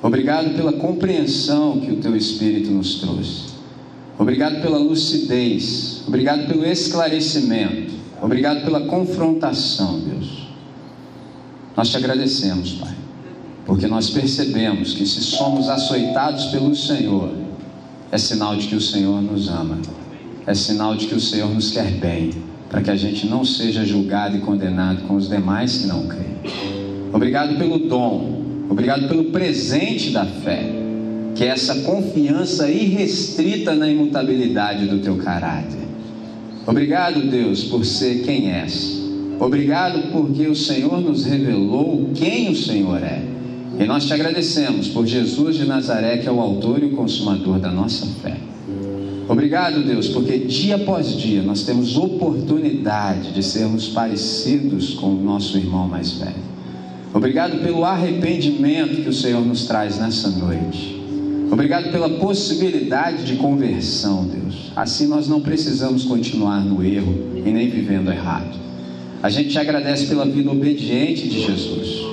[0.01, 3.50] Obrigado pela compreensão que o teu Espírito nos trouxe.
[4.21, 6.03] Obrigado pela lucidez.
[6.07, 7.95] Obrigado pelo esclarecimento.
[8.21, 10.47] Obrigado pela confrontação, Deus.
[11.75, 12.95] Nós te agradecemos, Pai,
[13.65, 17.33] porque nós percebemos que se somos açoitados pelo Senhor,
[18.13, 19.79] é sinal de que o Senhor nos ama,
[20.47, 22.31] é sinal de que o Senhor nos quer bem,
[22.69, 26.37] para que a gente não seja julgado e condenado com os demais que não creem.
[27.11, 30.80] Obrigado pelo dom, obrigado pelo presente da fé
[31.35, 35.81] que é essa confiança irrestrita na imutabilidade do teu caráter.
[36.67, 39.01] Obrigado, Deus, por ser quem és.
[39.39, 43.23] Obrigado porque o Senhor nos revelou quem o Senhor é.
[43.79, 47.59] E nós te agradecemos por Jesus de Nazaré, que é o autor e o consumador
[47.59, 48.37] da nossa fé.
[49.27, 55.57] Obrigado, Deus, porque dia após dia nós temos oportunidade de sermos parecidos com o nosso
[55.57, 56.51] irmão mais velho.
[57.15, 61.00] Obrigado pelo arrependimento que o Senhor nos traz nessa noite.
[61.51, 64.71] Obrigado pela possibilidade de conversão, Deus.
[64.77, 68.57] Assim nós não precisamos continuar no erro e nem vivendo errado.
[69.23, 72.07] A gente te agradece pela vida obediente de Jesus.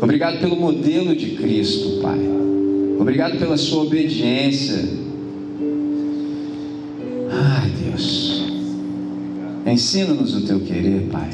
[0.00, 2.18] Obrigado pelo modelo de Cristo, Pai.
[2.98, 4.78] Obrigado pela sua obediência.
[7.30, 8.44] Ai, Deus.
[9.66, 11.30] Ensina-nos o teu querer, Pai.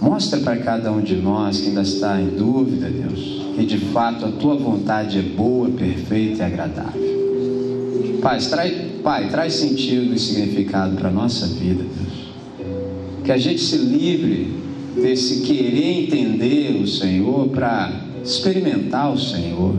[0.00, 4.26] Mostra para cada um de nós que ainda está em dúvida, Deus que de fato
[4.26, 7.16] a tua vontade é boa, perfeita e agradável.
[8.20, 12.26] Pai, traz, Pai, traz sentido e significado para a nossa vida, Deus.
[13.24, 14.52] Que a gente se livre
[14.94, 17.90] desse querer entender o Senhor para
[18.22, 19.74] experimentar o Senhor.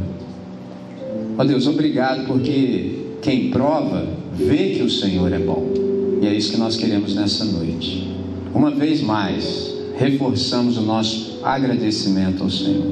[1.38, 5.72] Ó oh, Deus, obrigado porque quem prova vê que o Senhor é bom.
[6.20, 8.12] E é isso que nós queremos nessa noite.
[8.56, 12.86] Uma vez mais, reforçamos o nosso agradecimento ao Senhor.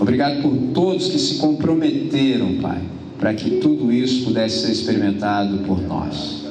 [0.00, 2.80] Obrigado por todos que se comprometeram, Pai,
[3.18, 6.44] para que tudo isso pudesse ser experimentado por nós.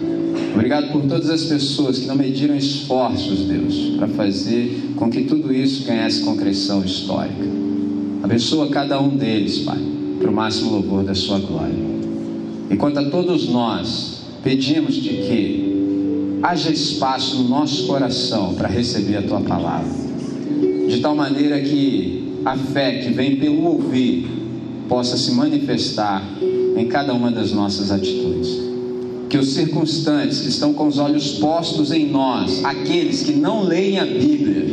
[0.54, 5.54] Obrigado por todas as pessoas que não mediram esforços, Deus, para fazer com que tudo
[5.54, 7.44] isso ganhasse concreção histórica.
[8.24, 9.80] Abençoa cada um deles, Pai,
[10.20, 11.76] para o máximo louvor da Sua glória.
[12.70, 15.63] E quanto a todos nós, pedimos de que
[16.44, 19.90] haja espaço no nosso coração para receber a Tua palavra,
[20.90, 24.28] de tal maneira que a fé que vem pelo ouvir
[24.90, 26.22] possa se manifestar
[26.76, 28.62] em cada uma das nossas atitudes.
[29.30, 34.00] Que os circunstantes que estão com os olhos postos em nós, aqueles que não leem
[34.00, 34.66] a Bíblia,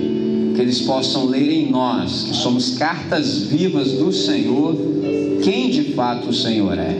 [0.56, 4.76] que eles possam ler em nós, que somos cartas vivas do Senhor,
[5.42, 6.96] quem de fato o Senhor é.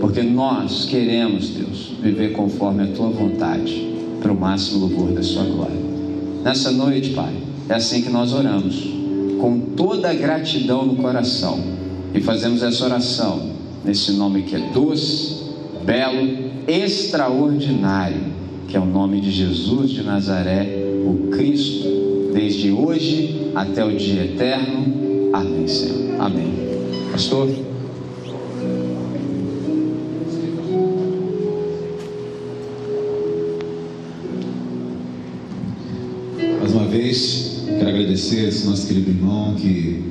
[0.00, 3.89] Porque nós queremos, Deus, viver conforme a tua vontade,
[4.20, 5.80] para o máximo louvor da sua glória.
[6.42, 7.34] Nessa noite, Pai,
[7.68, 8.82] é assim que nós oramos
[9.40, 11.58] com toda a gratidão no coração.
[12.14, 13.50] E fazemos essa oração
[13.84, 15.44] nesse nome que é doce,
[15.84, 18.20] belo, extraordinário,
[18.68, 24.24] que é o nome de Jesus de Nazaré, o Cristo, desde hoje até o dia
[24.24, 25.30] eterno.
[25.32, 26.20] Amém, Senhor.
[26.20, 26.52] Amém.
[27.12, 27.69] Pastor.
[36.90, 40.02] Vez, Quero agradecer esse nosso querido irmão que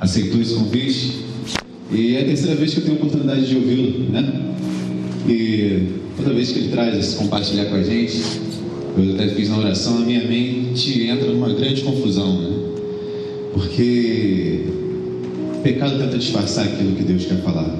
[0.00, 1.18] aceitou esse convite.
[1.92, 4.54] E é a terceira vez que eu tenho a oportunidade de ouvi-lo, né?
[5.28, 5.82] E
[6.16, 8.20] toda vez que ele traz esse compartilhar com a gente,
[8.96, 12.56] eu até fiz na oração, a minha mente entra numa grande confusão, né?
[13.52, 14.64] Porque
[15.56, 17.78] o pecado tenta disfarçar aquilo que Deus quer falar.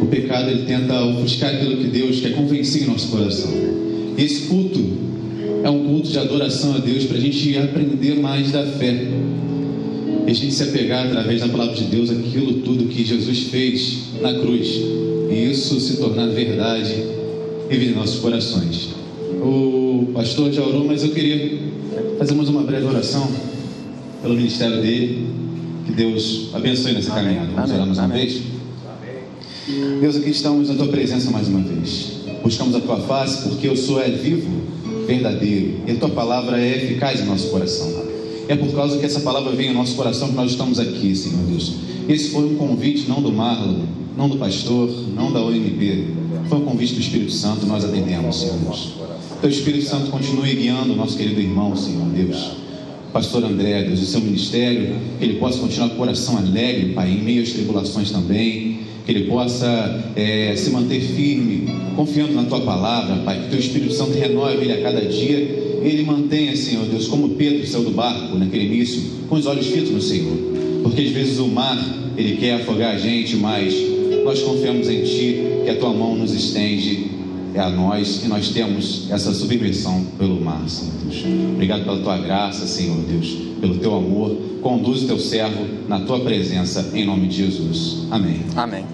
[0.00, 3.52] O pecado ele tenta ofuscar aquilo que Deus quer convencer em nosso coração.
[4.16, 4.80] E esse culto
[5.62, 9.08] é um culto de adoração a Deus para a gente aprender mais da fé.
[10.26, 13.98] E a gente se apegar através da palavra de Deus aquilo tudo que Jesus fez
[14.20, 14.66] na cruz.
[15.30, 16.92] E isso se tornar verdade
[17.70, 18.90] e vir em nossos corações.
[19.40, 21.58] O pastor já orou, mas eu queria
[22.18, 23.30] fazermos uma breve oração
[24.20, 25.26] pelo ministério dele.
[25.86, 27.50] Que Deus abençoe nessa caminhada.
[27.54, 28.40] Vamos orar mais uma vez?
[30.00, 32.12] Deus, aqui estamos na tua presença mais uma vez.
[32.42, 34.50] Buscamos a tua face porque o Senhor é vivo,
[35.14, 38.04] verdadeiro, e a tua palavra é eficaz em nosso coração.
[38.48, 41.44] É por causa que essa palavra vem em nosso coração que nós estamos aqui, Senhor
[41.46, 41.74] Deus.
[42.08, 43.82] Esse foi um convite não do Marlon,
[44.16, 46.06] não do pastor, não da OMP.
[46.48, 48.94] Foi um convite do Espírito Santo, nós atendemos, Senhor Deus.
[49.40, 52.62] Teu Espírito Santo continue guiando o nosso querido irmão, Senhor Deus
[53.12, 57.10] pastor André, Deus, e seu ministério, que ele possa continuar com o coração alegre, Pai,
[57.10, 62.60] em meio às tribulações também, que ele possa é, se manter firme, confiando na tua
[62.60, 65.38] palavra, Pai, que teu Espírito Santo renove ele a cada dia,
[65.82, 69.90] ele mantenha, Senhor Deus, como Pedro saiu do barco naquele início, com os olhos fitos
[69.90, 70.36] no Senhor,
[70.82, 71.78] porque às vezes o mar,
[72.16, 73.74] ele quer afogar a gente, mas
[74.24, 77.10] nós confiamos em Ti, que a tua mão nos estende
[77.54, 81.22] é a nós e nós temos essa subversão pelo mar, Senhor Deus.
[81.52, 84.34] Obrigado pela tua graça, Senhor Deus, pelo teu amor.
[84.62, 88.06] Conduz o teu servo na tua presença, em nome de Jesus.
[88.10, 88.40] Amém.
[88.56, 88.84] Amém.